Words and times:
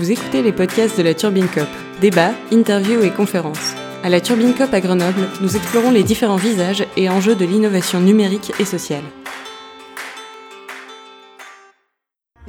Vous 0.00 0.10
écoutez 0.10 0.40
les 0.40 0.52
podcasts 0.52 0.96
de 0.96 1.02
la 1.02 1.12
Turbine 1.12 1.46
Cop. 1.46 1.68
Débats, 2.00 2.32
interviews 2.50 3.02
et 3.02 3.10
conférences. 3.10 3.74
À 4.02 4.08
la 4.08 4.22
Turbine 4.22 4.54
Cop 4.54 4.72
à 4.72 4.80
Grenoble, 4.80 5.28
nous 5.42 5.56
explorons 5.56 5.90
les 5.90 6.02
différents 6.02 6.36
visages 6.36 6.86
et 6.96 7.10
enjeux 7.10 7.34
de 7.34 7.44
l'innovation 7.44 8.00
numérique 8.00 8.50
et 8.58 8.64
sociale. 8.64 9.02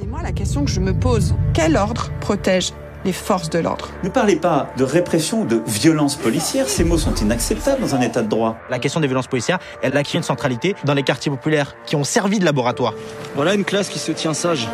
Et 0.00 0.06
moi, 0.06 0.22
la 0.22 0.32
question 0.32 0.64
que 0.64 0.70
je 0.70 0.80
me 0.80 0.98
pose, 0.98 1.34
quel 1.52 1.76
ordre 1.76 2.10
protège 2.22 2.72
les 3.04 3.12
forces 3.12 3.50
de 3.50 3.58
l'ordre? 3.58 3.90
Ne 4.02 4.08
parlez 4.08 4.36
pas 4.36 4.72
de 4.78 4.84
répression 4.84 5.42
ou 5.42 5.44
de 5.44 5.60
violence 5.66 6.16
policière, 6.16 6.70
ces 6.70 6.84
mots 6.84 6.96
sont 6.96 7.14
inacceptables 7.16 7.82
dans 7.82 7.94
un 7.94 8.00
état 8.00 8.22
de 8.22 8.28
droit. 8.28 8.56
La 8.70 8.78
question 8.78 9.00
des 9.00 9.08
violences 9.08 9.26
policières, 9.26 9.58
elle 9.82 9.94
acquis 9.94 10.16
une 10.16 10.22
centralité 10.22 10.74
dans 10.84 10.94
les 10.94 11.02
quartiers 11.02 11.30
populaires 11.30 11.76
qui 11.84 11.96
ont 11.96 12.04
servi 12.04 12.38
de 12.38 12.46
laboratoire. 12.46 12.94
Voilà 13.34 13.52
une 13.52 13.66
classe 13.66 13.90
qui 13.90 13.98
se 13.98 14.12
tient 14.12 14.32
sage. 14.32 14.68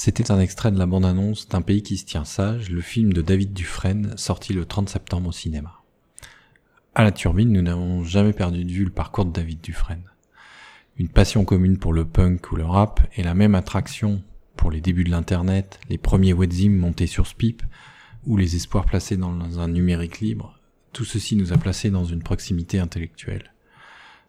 C'était 0.00 0.30
un 0.30 0.38
extrait 0.38 0.70
de 0.70 0.78
la 0.78 0.86
bande-annonce 0.86 1.48
d'un 1.48 1.60
pays 1.60 1.82
qui 1.82 1.96
se 1.96 2.04
tient 2.04 2.24
sage, 2.24 2.70
le 2.70 2.80
film 2.80 3.12
de 3.12 3.20
David 3.20 3.52
Dufresne, 3.52 4.14
sorti 4.16 4.52
le 4.52 4.64
30 4.64 4.88
septembre 4.88 5.30
au 5.30 5.32
cinéma. 5.32 5.82
À 6.94 7.02
la 7.02 7.10
turbine, 7.10 7.50
nous 7.50 7.62
n'avons 7.62 8.04
jamais 8.04 8.32
perdu 8.32 8.64
de 8.64 8.70
vue 8.70 8.84
le 8.84 8.92
parcours 8.92 9.24
de 9.24 9.32
David 9.32 9.60
Dufresne. 9.60 10.04
Une 10.98 11.08
passion 11.08 11.44
commune 11.44 11.78
pour 11.78 11.92
le 11.92 12.04
punk 12.04 12.52
ou 12.52 12.54
le 12.54 12.64
rap 12.64 13.00
et 13.16 13.24
la 13.24 13.34
même 13.34 13.56
attraction 13.56 14.22
pour 14.54 14.70
les 14.70 14.80
débuts 14.80 15.02
de 15.02 15.10
l'internet, 15.10 15.80
les 15.88 15.98
premiers 15.98 16.32
webzines 16.32 16.76
montés 16.76 17.08
sur 17.08 17.26
Spip 17.26 17.64
ou 18.24 18.36
les 18.36 18.54
espoirs 18.54 18.86
placés 18.86 19.16
dans 19.16 19.58
un 19.58 19.66
numérique 19.66 20.20
libre, 20.20 20.60
tout 20.92 21.04
ceci 21.04 21.34
nous 21.34 21.52
a 21.52 21.58
placés 21.58 21.90
dans 21.90 22.04
une 22.04 22.22
proximité 22.22 22.78
intellectuelle. 22.78 23.52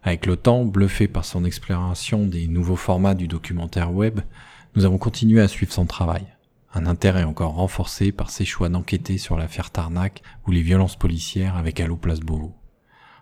Avec 0.02 0.26
le 0.26 0.36
temps, 0.36 0.66
bluffé 0.66 1.08
par 1.08 1.26
son 1.26 1.46
exploration 1.46 2.26
des 2.26 2.48
nouveaux 2.48 2.76
formats 2.76 3.14
du 3.14 3.28
documentaire 3.28 3.94
web, 3.94 4.22
nous 4.76 4.86
avons 4.86 4.98
continué 4.98 5.42
à 5.42 5.48
suivre 5.48 5.74
son 5.74 5.86
travail. 5.86 6.26
Un 6.74 6.86
intérêt 6.86 7.24
encore 7.24 7.56
renforcé 7.56 8.12
par 8.12 8.30
ses 8.30 8.46
choix 8.46 8.70
d'enquêter 8.70 9.18
sur 9.18 9.38
l'affaire 9.38 9.72
Tarnac 9.72 10.22
ou 10.46 10.52
les 10.52 10.62
violences 10.62 10.96
policières 10.96 11.56
avec 11.56 11.80
Allo 11.80 11.96
Place 11.96 12.20
Beauvau. 12.20 12.54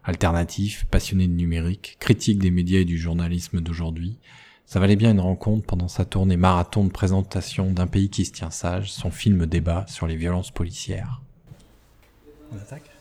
Alternatif, 0.04 0.86
passionné 0.86 1.28
de 1.28 1.34
numérique, 1.34 1.98
critique 2.00 2.40
des 2.40 2.52
médias 2.52 2.80
et 2.80 2.86
du 2.86 2.98
journalisme 2.98 3.62
d'aujourd'hui, 3.62 4.18
ça 4.66 4.82
valait 4.82 4.98
bien 4.98 5.12
une 5.12 5.22
rencontre 5.22 5.66
pendant 5.66 5.88
sa 5.88 6.04
tournée 6.04 6.36
marathon 6.36 6.84
de 6.84 6.92
présentation 6.92 7.72
d'un 7.72 7.88
pays 7.88 8.10
qui 8.10 8.26
se 8.26 8.34
tient 8.34 8.52
sage, 8.52 8.92
son 8.92 9.12
film 9.12 9.46
débat 9.46 9.86
sur 9.88 10.08
les 10.08 10.18
violences 10.18 10.52
policières. 10.52 11.22
On 12.52 12.58
attaque? 12.58 12.97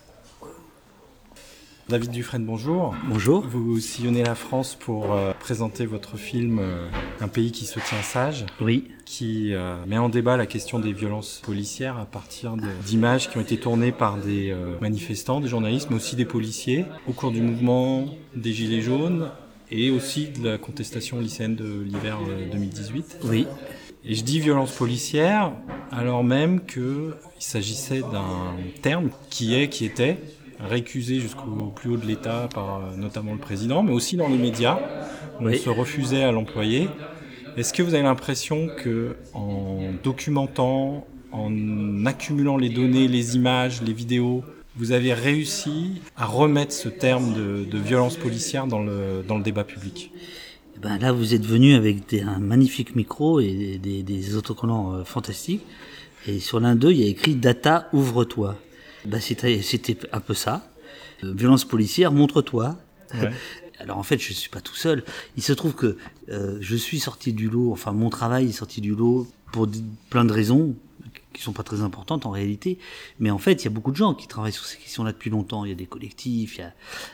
David 1.88 2.10
Dufresne, 2.10 2.44
bonjour. 2.44 2.96
Bonjour. 3.08 3.46
Vous 3.46 3.78
sillonnez 3.78 4.24
la 4.24 4.34
France 4.34 4.74
pour 4.74 5.12
euh, 5.12 5.32
présenter 5.38 5.86
votre 5.86 6.16
film 6.16 6.58
euh, 6.58 6.88
Un 7.20 7.28
pays 7.28 7.52
qui 7.52 7.64
se 7.64 7.78
tient 7.78 8.02
sage. 8.02 8.44
Oui. 8.60 8.88
Qui 9.04 9.54
euh, 9.54 9.76
met 9.86 9.96
en 9.96 10.08
débat 10.08 10.36
la 10.36 10.46
question 10.46 10.80
des 10.80 10.92
violences 10.92 11.40
policières 11.44 11.96
à 11.98 12.04
partir 12.04 12.56
d'images 12.84 13.30
qui 13.30 13.38
ont 13.38 13.40
été 13.40 13.56
tournées 13.56 13.92
par 13.92 14.16
des 14.16 14.52
manifestants, 14.80 15.40
des 15.40 15.48
journalistes, 15.48 15.88
mais 15.90 15.96
aussi 15.96 16.16
des 16.16 16.24
policiers 16.24 16.84
au 17.08 17.12
cours 17.12 17.30
du 17.30 17.40
mouvement 17.40 18.06
des 18.34 18.52
Gilets 18.52 18.82
jaunes 18.82 19.30
et 19.70 19.90
aussi 19.90 20.28
de 20.28 20.48
la 20.48 20.58
contestation 20.58 21.18
lycéenne 21.20 21.56
de 21.56 21.82
l'hiver 21.82 22.18
2018. 22.52 23.18
Euh, 23.24 23.28
oui. 23.28 23.46
Et 24.04 24.14
je 24.14 24.22
dis 24.22 24.38
violence 24.38 24.72
policière 24.72 25.52
alors 25.90 26.22
même 26.22 26.64
qu'il 26.64 27.12
s'agissait 27.38 28.00
d'un 28.00 28.56
terme 28.82 29.10
qui 29.30 29.54
est, 29.54 29.68
qui 29.68 29.84
était, 29.84 30.18
récusé 30.60 31.20
jusqu'au 31.20 31.72
plus 31.74 31.90
haut 31.90 31.96
de 31.96 32.06
l'État 32.06 32.48
par 32.52 32.76
euh, 32.76 32.96
notamment 32.96 33.32
le 33.32 33.38
président, 33.38 33.82
mais 33.82 33.92
aussi 33.92 34.16
dans 34.16 34.28
les 34.28 34.38
médias. 34.38 34.78
On 35.40 35.52
se 35.52 35.68
refusait 35.68 36.22
à 36.22 36.32
l'employer. 36.32 36.88
Est-ce 37.56 37.72
que 37.72 37.82
vous 37.82 37.94
avez 37.94 38.02
l'impression 38.02 38.68
que 38.76 39.16
en 39.34 39.92
documentant, 40.02 41.06
en 41.32 42.06
accumulant 42.06 42.56
les 42.56 42.68
données, 42.68 43.08
les 43.08 43.36
images, 43.36 43.82
les 43.82 43.92
vidéos, 43.92 44.44
vous 44.76 44.92
avez 44.92 45.14
réussi 45.14 46.02
à 46.16 46.26
remettre 46.26 46.72
ce 46.72 46.88
terme 46.88 47.32
de, 47.34 47.78
violence 47.78 48.16
policière 48.16 48.66
dans 48.66 48.82
le, 48.82 49.24
dans 49.26 49.38
le 49.38 49.42
débat 49.42 49.64
public? 49.64 50.12
Eh 50.76 50.78
ben 50.80 50.98
là, 50.98 51.12
vous 51.12 51.34
êtes 51.34 51.44
venu 51.46 51.74
avec 51.74 52.12
un 52.12 52.38
magnifique 52.38 52.94
micro 52.94 53.40
et 53.40 53.80
des, 53.82 54.36
autocollants 54.36 54.92
euh, 54.92 55.04
fantastiques. 55.04 55.62
Et 56.26 56.40
sur 56.40 56.60
l'un 56.60 56.74
d'eux, 56.74 56.90
il 56.90 57.00
y 57.00 57.04
a 57.04 57.08
écrit 57.08 57.34
Data, 57.34 57.88
ouvre-toi. 57.92 58.56
Ben, 59.06 59.20
c'était, 59.20 59.98
un 60.12 60.20
peu 60.20 60.34
ça. 60.34 60.68
Euh, 61.22 61.32
violence 61.32 61.64
policière, 61.64 62.12
montre-toi. 62.12 62.76
Alors 63.78 63.98
en 63.98 64.02
fait, 64.02 64.18
je 64.18 64.30
ne 64.30 64.34
suis 64.34 64.48
pas 64.48 64.60
tout 64.60 64.74
seul. 64.74 65.04
Il 65.36 65.42
se 65.42 65.52
trouve 65.52 65.74
que 65.74 65.96
euh, 66.30 66.58
je 66.60 66.76
suis 66.76 66.98
sorti 66.98 67.32
du 67.32 67.48
lot, 67.48 67.72
enfin 67.72 67.92
mon 67.92 68.10
travail 68.10 68.48
est 68.48 68.52
sorti 68.52 68.80
du 68.80 68.94
lot 68.94 69.28
pour 69.52 69.68
plein 70.10 70.24
de 70.24 70.32
raisons 70.32 70.74
qui 71.32 71.42
sont 71.42 71.52
pas 71.52 71.62
très 71.62 71.82
importantes 71.82 72.24
en 72.24 72.30
réalité, 72.30 72.78
mais 73.20 73.30
en 73.30 73.36
fait, 73.36 73.62
il 73.62 73.64
y 73.64 73.66
a 73.66 73.70
beaucoup 73.70 73.90
de 73.90 73.96
gens 73.96 74.14
qui 74.14 74.26
travaillent 74.26 74.54
sur 74.54 74.64
ces 74.64 74.78
questions-là 74.78 75.12
depuis 75.12 75.28
longtemps. 75.28 75.66
Il 75.66 75.68
y 75.68 75.72
a 75.72 75.76
des 75.76 75.84
collectifs, 75.84 76.56
il 76.56 76.60
y 76.60 76.64
a 76.64 76.72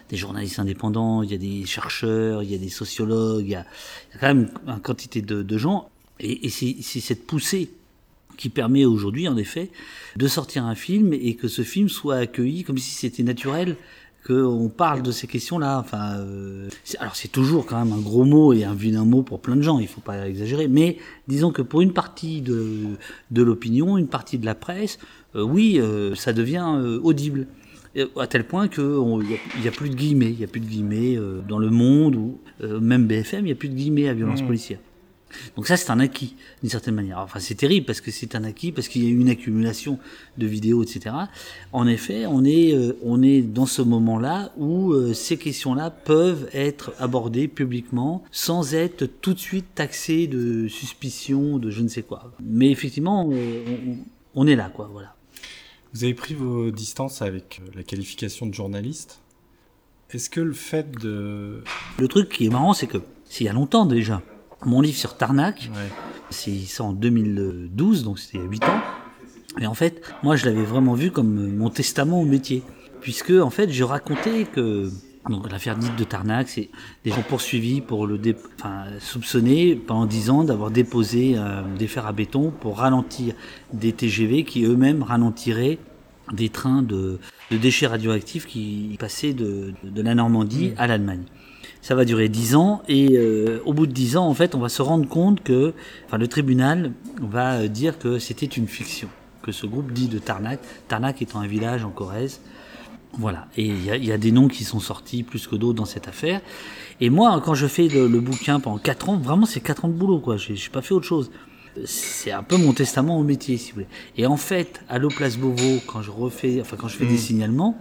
des 0.08 0.16
journalistes 0.16 0.60
indépendants, 0.60 1.24
il 1.24 1.32
y 1.32 1.34
a 1.34 1.38
des 1.38 1.66
chercheurs, 1.66 2.44
il 2.44 2.50
y 2.52 2.54
a 2.54 2.58
des 2.58 2.68
sociologues, 2.68 3.44
il 3.44 3.50
y 3.50 3.56
a, 3.56 3.66
quand 4.20 4.28
même 4.28 4.48
une 4.68 4.78
quantité 4.78 5.22
de, 5.22 5.58
gens, 5.58 5.90
et, 6.20 6.46
et 6.46 6.50
c'est 6.50 7.00
cette 7.00 7.26
poussée 7.26 7.72
qui 8.36 8.48
permet 8.48 8.84
aujourd'hui, 8.84 9.28
en 9.28 9.36
effet, 9.36 9.70
de 10.16 10.26
sortir 10.28 10.64
un 10.64 10.74
film 10.74 11.12
et 11.12 11.34
que 11.34 11.48
ce 11.48 11.62
film 11.62 11.88
soit 11.88 12.16
accueilli 12.16 12.64
comme 12.64 12.78
si 12.78 12.90
c'était 12.90 13.22
naturel 13.22 13.76
qu'on 14.26 14.68
parle 14.68 15.02
de 15.02 15.10
ces 15.10 15.26
questions-là. 15.26 15.78
Enfin, 15.78 16.18
euh, 16.18 16.68
alors 16.98 17.16
c'est 17.16 17.28
toujours 17.28 17.66
quand 17.66 17.82
même 17.84 17.92
un 17.92 18.00
gros 18.00 18.24
mot 18.24 18.52
et 18.52 18.64
un 18.64 18.74
vilain 18.74 19.04
mot 19.04 19.22
pour 19.22 19.40
plein 19.40 19.56
de 19.56 19.62
gens, 19.62 19.78
il 19.78 19.88
faut 19.88 20.00
pas 20.00 20.28
exagérer, 20.28 20.68
mais 20.68 20.98
disons 21.28 21.50
que 21.50 21.62
pour 21.62 21.80
une 21.80 21.92
partie 21.92 22.40
de, 22.40 22.96
de 23.30 23.42
l'opinion, 23.42 23.98
une 23.98 24.08
partie 24.08 24.38
de 24.38 24.46
la 24.46 24.54
presse, 24.54 24.98
euh, 25.34 25.42
oui, 25.42 25.78
euh, 25.80 26.14
ça 26.14 26.32
devient 26.32 26.98
audible. 27.02 27.46
À 28.18 28.26
tel 28.26 28.46
point 28.46 28.68
qu'il 28.68 28.84
n'y 29.60 29.68
a, 29.68 29.70
plus 29.70 29.90
de 29.90 29.94
guillemets, 29.94 30.30
il 30.30 30.38
n'y 30.38 30.44
a 30.44 30.46
plus 30.46 30.60
de 30.60 30.66
guillemets 30.66 31.18
dans 31.46 31.58
le 31.58 31.68
monde, 31.68 32.16
ou 32.16 32.38
même 32.80 33.06
BFM, 33.06 33.40
il 33.40 33.44
n'y 33.48 33.52
a 33.52 33.54
plus 33.54 33.68
de 33.68 33.74
guillemets 33.74 34.08
à 34.08 34.14
violence 34.14 34.40
mmh. 34.40 34.46
policière. 34.46 34.78
Donc 35.56 35.66
ça, 35.66 35.76
c'est 35.76 35.90
un 35.90 36.00
acquis, 36.00 36.34
d'une 36.60 36.70
certaine 36.70 36.94
manière. 36.94 37.18
Enfin, 37.18 37.40
c'est 37.40 37.54
terrible 37.54 37.86
parce 37.86 38.00
que 38.00 38.10
c'est 38.10 38.34
un 38.34 38.44
acquis, 38.44 38.72
parce 38.72 38.88
qu'il 38.88 39.04
y 39.04 39.06
a 39.06 39.10
eu 39.10 39.18
une 39.18 39.28
accumulation 39.28 39.98
de 40.38 40.46
vidéos, 40.46 40.82
etc. 40.82 41.14
En 41.72 41.86
effet, 41.86 42.26
on 42.26 42.44
est, 42.44 42.74
euh, 42.74 42.96
on 43.02 43.22
est 43.22 43.42
dans 43.42 43.66
ce 43.66 43.82
moment-là 43.82 44.52
où 44.56 44.92
euh, 44.92 45.14
ces 45.14 45.36
questions-là 45.36 45.90
peuvent 45.90 46.48
être 46.52 46.92
abordées 46.98 47.48
publiquement 47.48 48.22
sans 48.30 48.74
être 48.74 49.06
tout 49.06 49.34
de 49.34 49.38
suite 49.38 49.66
taxées 49.74 50.26
de 50.26 50.68
suspicion, 50.68 51.58
de 51.58 51.70
je 51.70 51.82
ne 51.82 51.88
sais 51.88 52.02
quoi. 52.02 52.32
Mais 52.42 52.70
effectivement, 52.70 53.28
on, 54.34 54.46
est 54.46 54.56
là, 54.56 54.70
quoi, 54.74 54.88
voilà. 54.92 55.14
Vous 55.92 56.04
avez 56.04 56.14
pris 56.14 56.34
vos 56.34 56.70
distances 56.70 57.22
avec 57.22 57.60
euh, 57.60 57.70
la 57.74 57.82
qualification 57.82 58.46
de 58.46 58.54
journaliste. 58.54 59.20
Est-ce 60.10 60.28
que 60.28 60.40
le 60.40 60.52
fait 60.52 60.90
de... 60.98 61.62
Le 61.98 62.08
truc 62.08 62.28
qui 62.28 62.46
est 62.46 62.50
marrant, 62.50 62.74
c'est 62.74 62.86
que, 62.86 62.98
c'est 63.24 63.44
il 63.44 63.46
y 63.46 63.50
a 63.50 63.52
longtemps 63.52 63.86
déjà, 63.86 64.22
mon 64.64 64.80
livre 64.80 64.96
sur 64.96 65.16
Tarnac. 65.16 65.70
C'est 66.30 66.58
ça 66.60 66.84
en 66.84 66.92
2012, 66.92 68.04
donc 68.04 68.18
c'était 68.18 68.38
il 68.38 68.44
y 68.44 68.46
a 68.46 68.50
8 68.50 68.64
ans. 68.64 68.80
Et 69.60 69.66
en 69.66 69.74
fait, 69.74 70.02
moi, 70.22 70.36
je 70.36 70.46
l'avais 70.46 70.64
vraiment 70.64 70.94
vu 70.94 71.10
comme 71.10 71.54
mon 71.54 71.70
testament 71.70 72.20
au 72.20 72.24
métier. 72.24 72.62
Puisque, 73.00 73.30
en 73.30 73.50
fait, 73.50 73.70
je 73.70 73.84
racontais 73.84 74.44
que 74.44 74.90
donc 75.28 75.50
l'affaire 75.52 75.76
dite 75.76 75.94
de 75.96 76.04
Tarnac, 76.04 76.48
c'est 76.48 76.68
des 77.04 77.10
gens 77.10 77.22
poursuivis 77.22 77.80
pour 77.80 78.06
le 78.06 78.18
dé... 78.18 78.34
enfin, 78.58 78.86
soupçonnés 78.98 79.76
pendant 79.76 80.06
10 80.06 80.30
ans 80.30 80.44
d'avoir 80.44 80.70
déposé 80.70 81.34
euh, 81.36 81.62
des 81.78 81.86
fers 81.86 82.06
à 82.06 82.12
béton 82.12 82.50
pour 82.50 82.78
ralentir 82.78 83.34
des 83.72 83.92
TGV 83.92 84.42
qui 84.44 84.64
eux-mêmes 84.64 85.02
ralentiraient 85.02 85.78
des 86.32 86.48
trains 86.48 86.82
de, 86.82 87.18
déchets 87.50 87.86
radioactifs 87.86 88.46
qui 88.46 88.96
passaient 88.98 89.32
de, 89.32 89.74
la 89.94 90.14
Normandie 90.14 90.70
mmh. 90.70 90.74
à 90.78 90.86
l'Allemagne 90.86 91.24
ça 91.82 91.96
va 91.96 92.04
durer 92.04 92.28
10 92.28 92.54
ans 92.54 92.82
et 92.88 93.18
euh, 93.18 93.60
au 93.66 93.74
bout 93.74 93.86
de 93.86 93.92
10 93.92 94.16
ans 94.16 94.26
en 94.26 94.34
fait 94.34 94.54
on 94.54 94.60
va 94.60 94.68
se 94.68 94.80
rendre 94.80 95.06
compte 95.08 95.42
que 95.42 95.74
enfin 96.06 96.16
le 96.16 96.28
tribunal 96.28 96.92
va 97.20 97.54
euh, 97.54 97.68
dire 97.68 97.98
que 97.98 98.18
c'était 98.18 98.46
une 98.46 98.68
fiction 98.68 99.08
que 99.42 99.50
ce 99.52 99.66
groupe 99.66 99.92
dit 99.92 100.06
de 100.06 100.20
Tarnac. 100.20 100.60
Tarnac 100.86 101.20
étant 101.20 101.40
un 101.40 101.48
village 101.48 101.84
en 101.84 101.90
Corrèze. 101.90 102.40
Voilà. 103.18 103.48
Et 103.56 103.66
il 103.66 103.84
y, 103.84 104.12
a 104.12 104.16
des 104.16 104.30
noms 104.30 104.46
qui 104.46 104.62
sont 104.64 104.78
sortis 104.78 105.24
plus 105.24 105.48
que 105.48 105.56
d'autres 105.56 105.76
dans 105.76 105.84
cette 105.84 106.06
affaire. 106.08 106.40
Et 107.00 107.10
moi 107.10 107.42
quand 107.44 107.54
je 107.54 107.66
fais 107.66 107.88
le, 107.88 108.08
bouquin 108.20 108.60
pendant 108.60 108.78
4 108.78 109.08
ans 109.10 109.16
vraiment 109.18 109.44
c'est 109.44 109.60
4 109.60 109.84
ans 109.84 109.88
de 109.88 109.94
boulot 109.94 110.20
quoi. 110.20 110.36
J'ai 110.36 110.56
pas 110.70 110.80
fait 110.80 110.94
autre 110.94 111.06
chose. 111.06 111.30
C'est 111.84 112.30
un 112.30 112.42
peu 112.42 112.56
mon 112.56 112.72
testament 112.72 113.18
au 113.18 113.24
métier 113.24 113.56
si 113.56 113.70
vous 113.70 113.74
voulez. 113.74 113.88
Et 114.16 114.26
en 114.26 114.36
fait 114.36 114.80
à 114.88 114.98
l'Oplace 114.98 115.36
Beauvau 115.36 115.80
quand 115.86 116.00
je 116.00 116.10
refais 116.10 116.60
enfin 116.60 116.76
quand 116.78 116.88
je 116.88 116.96
fais 116.96 117.06
des 117.06 117.14
mmh. 117.14 117.18
signalements 117.18 117.76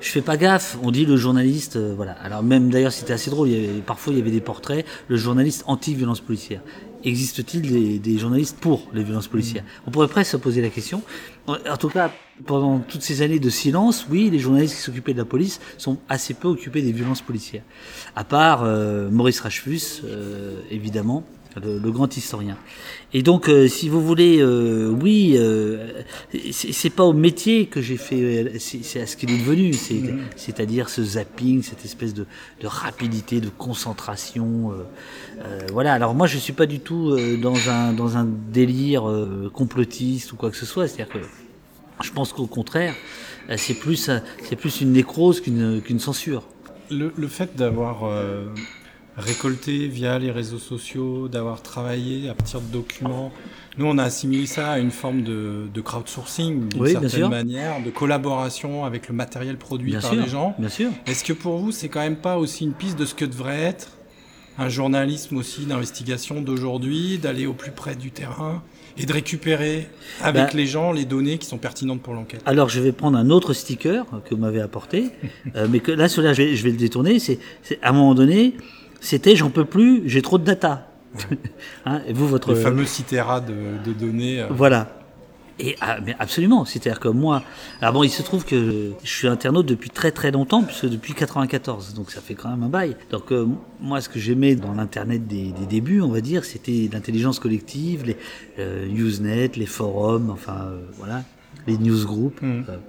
je 0.00 0.10
fais 0.10 0.22
pas 0.22 0.36
gaffe. 0.36 0.78
On 0.82 0.90
dit 0.90 1.06
le 1.06 1.16
journaliste, 1.16 1.76
euh, 1.76 1.94
voilà. 1.96 2.12
Alors 2.12 2.42
même 2.42 2.70
d'ailleurs, 2.70 2.92
c'était 2.92 3.12
assez 3.12 3.30
drôle. 3.30 3.48
Il 3.48 3.60
y 3.60 3.68
avait, 3.68 3.80
parfois, 3.80 4.12
il 4.12 4.18
y 4.18 4.22
avait 4.22 4.30
des 4.30 4.40
portraits. 4.40 4.84
Le 5.08 5.16
journaliste 5.16 5.64
anti-violence 5.66 6.20
policière. 6.20 6.60
Existe-t-il 7.04 8.00
des, 8.00 8.18
journalistes 8.18 8.58
pour 8.58 8.88
les 8.92 9.04
violences 9.04 9.28
policières 9.28 9.62
On 9.86 9.92
pourrait 9.92 10.08
presque 10.08 10.32
se 10.32 10.36
poser 10.36 10.60
la 10.60 10.70
question. 10.70 11.02
En 11.46 11.76
tout 11.76 11.88
cas, 11.88 12.10
pendant 12.46 12.80
toutes 12.80 13.02
ces 13.02 13.22
années 13.22 13.38
de 13.38 13.48
silence, 13.48 14.08
oui, 14.10 14.28
les 14.28 14.40
journalistes 14.40 14.74
qui 14.74 14.80
s'occupaient 14.80 15.12
de 15.12 15.18
la 15.18 15.24
police 15.24 15.60
sont 15.78 15.98
assez 16.08 16.34
peu 16.34 16.48
occupés 16.48 16.82
des 16.82 16.90
violences 16.90 17.22
policières. 17.22 17.62
À 18.16 18.24
part 18.24 18.64
euh, 18.64 19.08
Maurice 19.08 19.38
Rachefus, 19.38 20.02
euh, 20.04 20.60
évidemment, 20.70 21.24
le, 21.62 21.78
le 21.78 21.90
grand 21.90 22.16
historien. 22.16 22.56
Et 23.12 23.22
donc, 23.22 23.48
euh, 23.48 23.66
si 23.68 23.88
vous 23.88 24.04
voulez, 24.04 24.38
euh, 24.40 24.88
oui, 24.90 25.34
euh, 25.36 26.02
c'est 26.52 26.90
pas 26.90 27.04
au 27.04 27.12
métier 27.12 27.66
que 27.66 27.80
j'ai 27.80 27.96
fait, 27.96 28.20
euh, 28.22 28.50
c'est 28.58 29.00
à 29.00 29.06
ce 29.06 29.16
qu'il 29.16 29.30
est 29.30 29.38
devenu, 29.38 29.68
Mhm. 29.90 30.20
c'est-à-dire 30.36 30.88
ce 30.88 31.02
zapping, 31.02 31.62
cette 31.62 31.84
espèce 31.84 32.12
de, 32.14 32.26
de 32.60 32.66
rapidité, 32.66 33.40
de 33.40 33.48
concentration. 33.48 34.72
voilà. 35.72 35.92
Alors 35.94 36.14
moi, 36.14 36.26
je 36.26 36.38
suis 36.38 36.52
pas 36.52 36.66
du 36.66 36.80
tout 36.80 37.16
dans 37.40 37.68
un 37.70 37.92
dans 37.92 38.16
un 38.16 38.26
délire 38.52 39.04
complotiste 39.52 40.32
ou 40.32 40.36
quoi 40.36 40.50
que 40.50 40.56
ce 40.56 40.66
soit. 40.66 40.88
C'est-à-dire 40.88 41.12
que 41.12 41.18
je 42.04 42.10
pense 42.10 42.32
qu'au 42.32 42.46
contraire, 42.46 42.94
c'est 43.56 43.74
plus 43.74 44.10
c'est 44.42 44.56
plus 44.56 44.80
une 44.80 44.92
nécrose 44.92 45.40
qu'une 45.40 45.80
qu'une 45.80 46.00
censure. 46.00 46.42
Le, 46.90 47.12
le 47.16 47.28
fait 47.28 47.56
d'avoir 47.56 48.04
euh, 48.04 48.46
récolté 49.16 49.88
via 49.88 50.18
les 50.18 50.30
réseaux 50.30 50.58
sociaux, 50.58 51.28
d'avoir 51.28 51.62
travaillé 51.62 52.28
à 52.28 52.34
partir 52.34 52.60
de 52.60 52.70
documents, 52.72 53.32
nous 53.78 53.86
on 53.86 53.98
a 53.98 54.04
assimilé 54.04 54.46
ça 54.46 54.72
à 54.72 54.78
une 54.78 54.90
forme 54.90 55.22
de, 55.22 55.64
de 55.72 55.80
crowdsourcing 55.80 56.68
d'une 56.68 56.82
Oui, 56.82 56.92
certaine 56.92 57.28
manière, 57.28 57.82
de 57.82 57.90
collaboration 57.90 58.84
avec 58.84 59.08
le 59.08 59.14
matériel 59.14 59.56
produit 59.56 59.90
Bien 59.90 60.00
par 60.00 60.12
sûr, 60.12 60.22
les 60.22 60.28
gens. 60.28 60.54
bien 60.58 60.68
sûr. 60.68 60.90
Est-ce 61.06 61.24
que 61.24 61.32
pour 61.32 61.58
vous 61.58 61.72
c'est 61.72 61.88
quand 61.88 62.00
même 62.00 62.16
pas 62.16 62.38
aussi 62.38 62.64
une 62.64 62.72
piste 62.72 62.98
de 62.98 63.04
ce 63.06 63.14
que 63.14 63.24
devrait 63.24 63.60
être 63.62 63.88
un 64.58 64.70
journalisme 64.70 65.36
aussi 65.36 65.66
d'investigation 65.66 66.40
d'aujourd'hui, 66.40 67.18
d'aller 67.18 67.44
au 67.46 67.52
plus 67.52 67.72
près 67.72 67.94
du 67.94 68.10
terrain 68.10 68.62
et 68.96 69.04
de 69.04 69.12
récupérer 69.12 69.86
avec 70.22 70.44
Bah, 70.44 70.50
les 70.54 70.66
gens 70.66 70.92
les 70.92 71.04
données 71.04 71.36
qui 71.36 71.46
sont 71.46 71.58
pertinentes 71.58 72.00
pour 72.00 72.14
l'enquête? 72.14 72.40
Alors 72.46 72.70
je 72.70 72.80
vais 72.80 72.92
prendre 72.92 73.18
un 73.18 73.28
autre 73.28 73.52
sticker 73.52 74.06
que 74.24 74.34
vous 74.34 74.40
m'avez 74.40 74.62
apporté, 74.62 75.10
euh, 75.56 75.68
mais 75.70 75.80
que 75.80 75.92
là 75.92 76.06
je 76.08 76.20
vais, 76.22 76.56
je 76.56 76.64
vais 76.64 76.70
le 76.70 76.78
détourner. 76.78 77.18
C'est- 77.18 77.38
à 77.82 77.90
un 77.90 77.92
moment 77.92 78.14
donné, 78.14 78.54
c'était 79.00 79.36
j'en 79.36 79.50
peux 79.50 79.64
plus, 79.64 80.02
j'ai 80.06 80.22
trop 80.22 80.38
de 80.38 80.44
data. 80.44 80.88
Hein, 81.86 82.02
et 82.06 82.12
vous 82.12 82.26
votre 82.26 82.50
Le 82.50 82.56
fameux 82.56 82.84
citera 82.84 83.40
de, 83.40 83.54
de 83.84 83.92
données. 83.92 84.40
euh, 84.40 84.46
voilà. 84.50 84.88
Et 85.58 85.74
ah, 85.80 85.98
mais 86.04 86.14
absolument, 86.18 86.66
c'est-à-dire 86.66 87.00
que 87.00 87.08
moi, 87.08 87.42
alors 87.80 87.94
bon, 87.94 88.02
il 88.02 88.10
se 88.10 88.20
trouve 88.22 88.44
que 88.44 88.90
je 89.02 89.08
suis 89.08 89.26
internaute 89.28 89.64
depuis 89.64 89.88
très 89.88 90.10
très 90.10 90.30
longtemps, 90.30 90.62
puisque 90.62 90.86
depuis 90.86 91.14
94, 91.14 91.94
donc 91.94 92.10
ça 92.10 92.20
fait 92.20 92.34
quand 92.34 92.50
même 92.50 92.62
un 92.62 92.68
bail. 92.68 92.94
Donc 93.10 93.32
euh, 93.32 93.46
moi, 93.80 94.02
ce 94.02 94.10
que 94.10 94.18
j'aimais 94.18 94.54
dans 94.56 94.74
l'internet 94.74 95.26
des, 95.26 95.52
des 95.52 95.64
débuts, 95.66 96.02
on 96.02 96.10
va 96.10 96.20
dire, 96.20 96.44
c'était 96.44 96.90
l'intelligence 96.92 97.38
collective, 97.38 98.04
les 98.04 98.16
euh, 98.58 98.86
Usenet, 98.88 99.52
les 99.56 99.64
forums, 99.64 100.28
enfin 100.28 100.66
euh, 100.66 100.80
voilà, 100.98 101.22
les 101.66 101.78
newsgroups. 101.78 102.42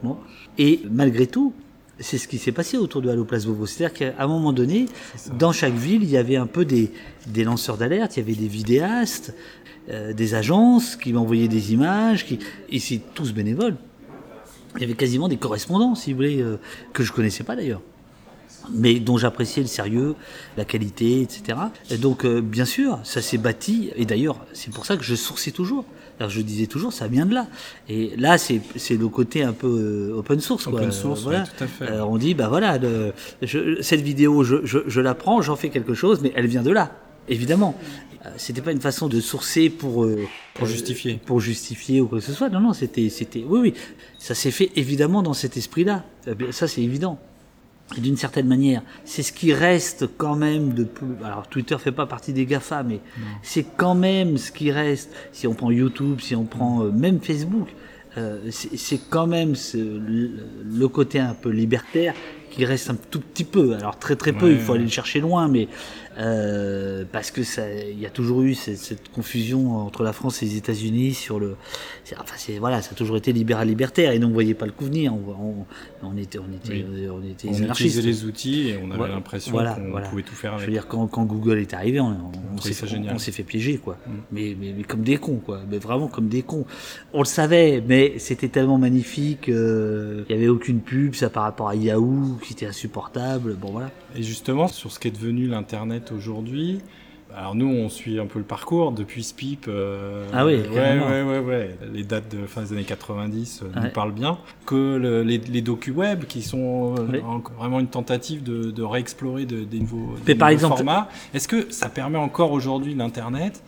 Bon. 0.03 0.17
Et 0.57 0.81
malgré 0.91 1.27
tout, 1.27 1.53
c'est 1.99 2.17
ce 2.17 2.27
qui 2.27 2.37
s'est 2.37 2.51
passé 2.51 2.77
autour 2.77 3.01
de 3.01 3.09
Allo 3.09 3.25
Place 3.25 3.45
Beauvau. 3.45 3.65
C'est-à-dire 3.65 3.97
qu'à 3.97 4.23
un 4.23 4.27
moment 4.27 4.53
donné, 4.53 4.85
dans 5.37 5.51
chaque 5.51 5.73
ville, 5.73 6.03
il 6.03 6.09
y 6.09 6.17
avait 6.17 6.35
un 6.35 6.45
peu 6.45 6.65
des, 6.65 6.91
des 7.27 7.43
lanceurs 7.43 7.77
d'alerte, 7.77 8.17
il 8.17 8.19
y 8.19 8.23
avait 8.23 8.39
des 8.39 8.47
vidéastes, 8.47 9.33
euh, 9.89 10.13
des 10.13 10.35
agences 10.35 10.95
qui 10.95 11.13
m'envoyaient 11.13 11.47
des 11.47 11.73
images, 11.73 12.25
qui... 12.25 12.39
et 12.69 12.79
c'est 12.79 13.01
tous 13.13 13.33
bénévoles. 13.33 13.75
Il 14.75 14.81
y 14.81 14.83
avait 14.83 14.93
quasiment 14.93 15.27
des 15.27 15.37
correspondants, 15.37 15.95
si 15.95 16.11
vous 16.11 16.17
voulez, 16.17 16.41
euh, 16.41 16.59
que 16.93 17.03
je 17.03 17.11
connaissais 17.11 17.43
pas 17.43 17.55
d'ailleurs, 17.55 17.81
mais 18.73 18.99
dont 18.99 19.17
j'appréciais 19.17 19.61
le 19.63 19.67
sérieux, 19.67 20.15
la 20.57 20.65
qualité, 20.65 21.21
etc. 21.21 21.57
Et 21.89 21.97
donc, 21.97 22.25
euh, 22.25 22.41
bien 22.41 22.65
sûr, 22.65 22.99
ça 23.03 23.21
s'est 23.21 23.37
bâti, 23.37 23.89
et 23.95 24.05
d'ailleurs, 24.05 24.37
c'est 24.53 24.71
pour 24.73 24.85
ça 24.85 24.97
que 24.97 25.03
je 25.03 25.15
sourçais 25.15 25.51
toujours. 25.51 25.85
Alors, 26.19 26.31
je 26.31 26.41
disais 26.41 26.65
toujours, 26.65 26.93
ça 26.93 27.07
vient 27.07 27.27
de 27.27 27.33
là. 27.35 27.45
Et 27.89 28.11
là, 28.17 28.37
c'est 28.39 28.59
le 28.89 29.07
côté 29.07 29.43
un 29.43 29.53
peu 29.53 29.67
euh, 30.13 30.17
open 30.17 30.39
source. 30.39 30.63
Quoi. 30.65 30.79
Open 30.79 30.91
source, 30.91 31.19
Euh, 31.21 31.23
voilà. 31.23 31.43
oui, 31.43 31.49
tout 31.57 31.63
à 31.63 31.67
fait. 31.67 31.91
Euh, 31.91 32.05
on 32.05 32.17
dit, 32.17 32.33
bah 32.33 32.47
voilà, 32.49 32.77
le- 32.79 33.13
je- 33.43 33.81
cette 33.83 34.01
vidéo, 34.01 34.43
je, 34.43 34.65
je, 34.65 34.79
je 34.87 34.99
la 35.01 35.13
prends, 35.13 35.41
j'en 35.43 35.55
fais 35.55 35.69
quelque 35.69 35.93
chose, 35.93 36.21
mais 36.23 36.31
elle 36.35 36.47
vient 36.47 36.63
de 36.63 36.71
là, 36.71 36.91
évidemment. 37.29 37.75
C'était 38.35 38.61
pas 38.61 38.73
une 38.73 38.81
façon 38.81 39.07
de 39.07 39.21
sourcer 39.21 39.69
pour 39.69 40.03
euh, 40.03 40.19
Pour 40.55 40.65
euh, 40.65 40.69
justifier. 40.69 41.17
pour 41.25 41.39
justifier 41.39 42.01
ou 42.01 42.07
quoi 42.07 42.19
que 42.19 42.25
ce 42.25 42.33
soit. 42.33 42.49
Non, 42.49 42.59
non, 42.59 42.73
c'était, 42.73 43.07
c'était, 43.09 43.45
oui, 43.47 43.59
oui, 43.61 43.73
ça 44.17 44.35
s'est 44.35 44.51
fait 44.51 44.69
évidemment 44.75 45.21
dans 45.23 45.33
cet 45.33 45.55
esprit-là. 45.55 46.03
Euh, 46.27 46.33
bien, 46.35 46.51
Ça, 46.51 46.67
c'est 46.67 46.81
évident. 46.81 47.19
Et 47.95 48.01
d'une 48.01 48.17
certaine 48.17 48.47
manière, 48.47 48.81
c'est 49.05 49.23
ce 49.23 49.31
qui 49.31 49.53
reste 49.53 50.07
quand 50.17 50.35
même 50.35 50.73
de 50.73 50.83
plus. 50.83 51.07
Alors, 51.23 51.47
Twitter 51.47 51.77
fait 51.77 51.93
pas 51.93 52.05
partie 52.05 52.33
des 52.33 52.45
GAFA, 52.45 52.83
mais 52.83 52.99
c'est 53.41 53.65
quand 53.77 53.95
même 53.95 54.37
ce 54.37 54.51
qui 54.51 54.71
reste. 54.71 55.09
Si 55.31 55.47
on 55.47 55.53
prend 55.53 55.71
YouTube, 55.71 56.19
si 56.19 56.35
on 56.35 56.43
prend 56.43 56.83
euh, 56.83 56.91
même 56.91 57.21
Facebook, 57.21 57.69
euh, 58.17 58.39
c'est 58.51 58.99
quand 59.09 59.27
même 59.27 59.55
ce- 59.55 59.77
le 59.77 60.87
côté 60.89 61.19
un 61.19 61.33
peu 61.33 61.49
libertaire 61.49 62.13
reste 62.65 62.89
un 62.89 62.95
tout 62.95 63.19
petit 63.21 63.43
peu. 63.43 63.73
Alors 63.75 63.97
très 63.99 64.15
très 64.15 64.33
peu, 64.33 64.47
Ouais, 64.47 64.53
il 64.53 64.59
faut 64.59 64.73
aller 64.73 64.83
le 64.83 64.89
chercher 64.89 65.19
loin, 65.19 65.47
mais 65.47 65.67
euh, 66.19 67.03
parce 67.11 67.29
que 67.31 67.43
ça, 67.43 67.61
il 67.71 67.99
y 67.99 68.05
a 68.05 68.09
toujours 68.09 68.41
eu 68.41 68.55
cette, 68.55 68.77
cette 68.77 69.09
confusion 69.11 69.77
entre 69.77 70.03
la 70.03 70.13
France 70.13 70.41
et 70.41 70.45
les 70.45 70.57
États-Unis 70.57 71.13
sur 71.13 71.39
le. 71.39 71.55
Enfin, 72.13 72.33
c'est 72.37 72.57
voilà, 72.57 72.81
ça 72.81 72.91
a 72.91 72.95
toujours 72.95 73.17
été 73.17 73.31
libéral 73.33 73.67
libertaire 73.67 74.11
et 74.13 74.19
donc 74.19 74.31
on 74.31 74.33
voyait 74.33 74.53
pas 74.55 74.65
le 74.65 74.71
coup 74.71 74.85
venir. 74.85 75.13
On, 75.13 75.19
on, 75.29 75.65
on 76.07 76.17
était, 76.17 76.39
on 76.39 76.51
était, 76.55 76.85
Oui. 76.89 77.07
on 77.09 77.23
était 77.23 77.49
On 77.49 77.55
anarchistes. 77.63 77.97
utilisait 77.97 78.01
les 78.01 78.25
outils 78.25 78.69
et 78.69 78.79
on 78.83 78.89
avait 78.91 79.09
l'impression 79.09 79.51
voilà, 79.51 79.73
qu'on 79.75 79.89
voilà. 79.91 80.07
pouvait 80.09 80.23
tout 80.23 80.33
faire 80.33 80.57
Je 80.57 80.65
veux 80.65 80.71
dire, 80.71 80.87
quand, 80.87 81.05
quand 81.07 81.25
Google 81.25 81.59
est 81.59 81.73
arrivé, 81.73 81.99
on, 81.99 82.15
s'est 82.61 82.73
ça 82.73 82.85
on- 82.87 82.89
génial. 82.89 83.13
on 83.15 83.19
s'est 83.19 83.31
fait 83.31 83.43
piéger, 83.43 83.77
quoi. 83.77 83.97
Mm. 84.07 84.11
Mais, 84.31 84.55
mais, 84.59 84.73
mais 84.75 84.83
comme 84.83 85.01
des 85.03 85.17
cons, 85.17 85.39
quoi. 85.45 85.59
Mais 85.69 85.77
vraiment 85.77 86.07
comme 86.07 86.29
des 86.29 86.41
cons. 86.41 86.65
On 87.13 87.19
le 87.19 87.25
savait, 87.25 87.83
mais 87.87 88.15
c'était 88.17 88.49
tellement 88.49 88.77
magnifique. 88.79 89.49
euh, 89.49 90.23
Il 90.29 90.35
y 90.35 90.39
avait 90.39 90.47
aucune 90.47 90.79
pub, 90.79 91.13
ça 91.13 91.29
par 91.29 91.43
rapport 91.43 91.69
à 91.69 91.75
Yahoo, 91.75 92.37
qui 92.47 92.53
était 92.53 92.65
insupportable. 92.65 93.55
Bon, 93.55 93.71
voilà. 93.71 93.89
Et 94.15 94.23
justement, 94.23 94.67
sur 94.67 94.91
ce 94.91 94.99
qu'est 94.99 95.11
devenu 95.11 95.47
l'Internet 95.47 96.11
aujourd'hui, 96.11 96.79
alors 97.35 97.55
nous, 97.55 97.67
on 97.67 97.89
suit 97.89 98.19
un 98.19 98.25
peu 98.25 98.39
le 98.39 98.45
parcours 98.45 98.93
depuis 98.93 99.21
Spip. 99.21 99.65
euh, 99.67 100.25
Ah 100.33 100.45
oui, 100.45 100.55
ouais, 100.55 100.69
carrément. 100.73 101.07
ouais, 101.07 101.23
ouais, 101.23 101.39
ouais. 101.39 101.77
Les 101.93 102.03
dates 102.03 102.33
de 102.33 102.47
fin 102.47 102.61
des 102.61 102.71
années 102.73 102.83
90 102.85 103.63
euh, 103.63 103.81
nous 103.83 103.89
parlent 103.89 104.13
bien. 104.13 104.37
Que 104.65 104.95
le- 104.95 105.23
les, 105.23 105.37
les 105.37 105.61
docu-web, 105.61 106.23
qui 106.23 106.41
sont 106.41 106.95
euh, 106.97 107.05
Oui. 107.11 107.19
vraiment 107.57 107.79
une 107.81 107.87
tentative 107.87 108.43
de, 108.43 108.71
de 108.71 108.81
réexplorer 108.83 109.45
de- 109.45 109.65
des 109.65 109.79
nouveaux, 109.81 110.15
par 110.39 110.47
exemple- 110.49 110.77
formats. 110.77 111.09
Est-ce 111.33 111.49
que 111.49 111.67
ça 111.69 111.89
permet 111.89 112.17
encore 112.17 112.53
aujourd'hui 112.53 112.95
l'Internet? 112.95 113.61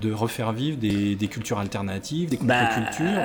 De 0.00 0.12
refaire 0.12 0.52
vivre 0.52 0.76
des, 0.78 1.14
des 1.16 1.28
cultures 1.28 1.58
alternatives, 1.58 2.28
des 2.30 2.38
Bah, 2.42 2.64
contre-cultures 2.66 3.22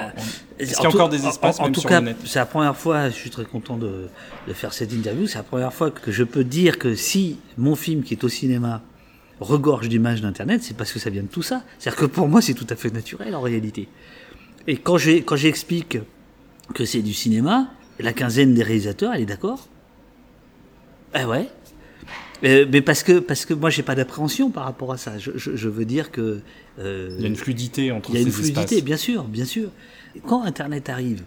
Est-ce 0.60 0.74
En 0.74 0.76
qu'il 0.76 0.84
y 0.84 0.86
a 0.86 0.90
encore 0.90 1.10
des 1.10 1.26
espaces 1.26 1.60
en, 1.60 1.64
en 1.64 1.66
même 1.66 1.74
tout 1.74 1.82
sur 1.82 1.90
cas, 1.90 2.00
le 2.00 2.08
net 2.08 2.18
c'est 2.26 2.40
la 2.40 2.46
première 2.46 2.76
fois, 2.76 3.10
je 3.10 3.16
suis 3.16 3.30
très 3.30 3.46
content 3.46 3.78
de, 3.78 4.08
de 4.48 4.54
faire 4.54 4.74
cette 4.74 4.92
interview, 4.94 5.28
c'est 5.28 5.38
la 5.38 5.44
première 5.44 5.74
fois 5.74 5.92
que 5.92 6.12
je 6.12 6.24
peux 6.24 6.44
dire 6.44 6.80
que 6.80 6.96
si 6.96 7.40
mon 7.58 7.76
film 7.76 8.04
qui 8.04 8.14
est 8.14 8.24
au 8.24 8.30
cinéma 8.30 8.82
regorge 9.40 9.90
d'images 9.90 10.22
d'Internet, 10.22 10.64
c'est 10.64 10.76
parce 10.78 10.92
que 10.94 11.00
ça 11.00 11.10
vient 11.10 11.24
de 11.24 11.28
tout 11.28 11.42
ça. 11.42 11.64
C'est-à-dire 11.80 12.00
que 12.02 12.06
pour 12.06 12.28
moi, 12.30 12.42
c'est 12.42 12.54
tout 12.54 12.68
à 12.70 12.76
fait 12.76 12.92
naturel 12.94 13.36
en 13.36 13.42
réalité. 13.42 13.90
Et 14.68 14.78
quand 14.78 14.98
j'ai- 14.98 15.24
quand 15.24 15.36
j'explique 15.36 15.98
que 16.74 16.86
c'est 16.86 17.02
du 17.02 17.14
cinéma, 17.14 17.68
la 18.00 18.14
quinzaine 18.14 18.54
des 18.54 18.64
réalisateurs, 18.64 19.14
elle 19.14 19.22
est 19.22 19.26
d'accord? 19.26 19.68
Eh 21.20 21.26
ouais. 21.26 21.50
Euh, 22.44 22.66
mais 22.72 22.82
parce 22.82 23.04
que, 23.04 23.20
parce 23.20 23.46
que 23.46 23.54
moi, 23.54 23.70
j'ai 23.70 23.84
pas 23.84 23.96
d'appréhension 23.96 24.50
par 24.50 24.66
rapport 24.66 24.92
à 24.92 24.98
ça. 24.98 25.18
Je, 25.18 25.32
je- 25.36 25.56
je 25.56 25.70
veux 25.70 25.86
dire 25.86 26.12
que... 26.12 26.40
euh, 26.80 27.16
Il 27.18 27.22
y 27.22 27.26
a 27.26 27.30
une 27.30 27.36
fluidité 27.36 27.92
entre 27.92 28.10
il 28.10 28.16
y 28.16 28.18
a 28.18 28.20
ces 28.22 28.26
une 28.28 28.32
fluidité, 28.34 28.62
espaces. 28.62 28.84
bien 28.84 28.98
sûr, 28.98 29.24
bien 29.24 29.46
sûr. 29.46 29.70
Quand 30.28 30.44
Internet 30.44 30.90
arrive, 30.90 31.24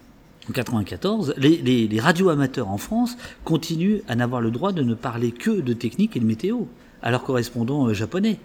en 0.49 0.53
94, 0.53 1.35
les, 1.39 1.57
les, 1.57 1.89
les 1.89 2.01
radios 2.01 2.29
amateurs 2.29 2.69
en 2.69 2.79
France 2.79 3.17
continuent 3.45 4.01
à 4.09 4.15
n'avoir 4.15 4.41
le 4.41 4.51
droit 4.51 4.73
de 4.73 4.83
ne 4.83 4.95
parler 4.95 5.33
que 5.33 5.61
de 5.61 5.73
technique 5.73 6.17
et 6.17 6.21
de 6.21 6.27
météo, 6.27 6.65
à 7.03 7.11
leurs 7.11 7.25
correspondants 7.25 7.89
euh, 7.89 7.95
japonais. 7.95 8.39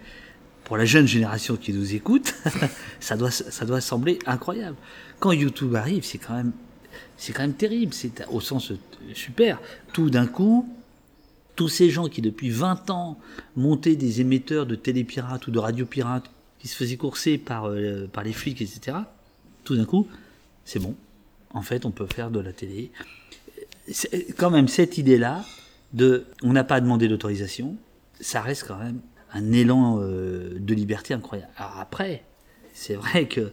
Pour 0.64 0.78
la 0.78 0.86
jeune 0.86 1.08
génération 1.08 1.58
qui 1.58 1.74
nous 1.74 1.94
écoute, 1.96 2.34
ça 3.02 3.18
doit, 3.18 3.32
ça 3.32 3.66
doit 3.66 3.82
sembler 3.82 4.18
incroyable. 4.26 4.78
Quand 5.20 5.32
YouTube 5.34 5.76
arrive, 5.76 6.06
c'est 6.06 6.18
quand 6.20 6.34
même, 6.36 6.54
c'est 7.18 7.34
quand 7.34 7.42
même 7.42 7.54
terrible. 7.54 7.94
C'est 7.94 8.26
au 8.32 8.40
sens 8.40 8.72
super. 9.14 9.60
Tout 9.92 10.10
d'un 10.10 10.26
coup, 10.28 10.66
tous 11.62 11.70
ces 11.70 11.92
gens 11.92 12.08
qui 12.08 12.24
depuis 12.24 12.50
20 12.50 12.90
ans 12.90 13.20
montaient 13.56 13.96
des 13.96 14.20
émetteurs 14.20 14.66
de 14.66 14.74
télépirates 14.74 15.46
ou 15.46 15.52
de 15.52 15.60
radiopirates 15.60 16.28
qui 16.58 16.68
se 16.68 16.76
faisaient 16.76 16.98
courser 16.98 17.38
par, 17.38 17.66
euh, 17.66 18.10
par 18.12 18.24
les 18.24 18.34
flics, 18.34 18.64
etc., 18.64 18.98
tout 19.64 19.76
d'un 19.76 19.86
coup, 19.86 20.08
c'est 20.66 20.80
bon. 20.80 20.96
En 21.52 21.62
fait, 21.62 21.86
on 21.86 21.92
peut 21.92 22.08
faire 22.12 22.32
de 22.32 22.40
la 22.40 22.52
télé. 22.52 22.92
Quand 24.38 24.50
même 24.50 24.68
cette 24.68 24.98
idée-là 24.98 25.46
de 25.94 26.26
on 26.42 26.52
n'a 26.52 26.64
pas 26.64 26.82
demandé 26.82 27.08
d'autorisation, 27.08 27.76
ça 28.20 28.42
reste 28.42 28.66
quand 28.68 28.80
même 28.80 29.00
un 29.32 29.52
élan 29.52 30.00
euh, 30.02 30.58
de 30.60 30.74
liberté 30.74 31.14
incroyable. 31.14 31.52
Alors 31.58 31.78
après, 31.80 32.24
c'est 32.74 32.96
vrai 32.96 33.28
que 33.28 33.52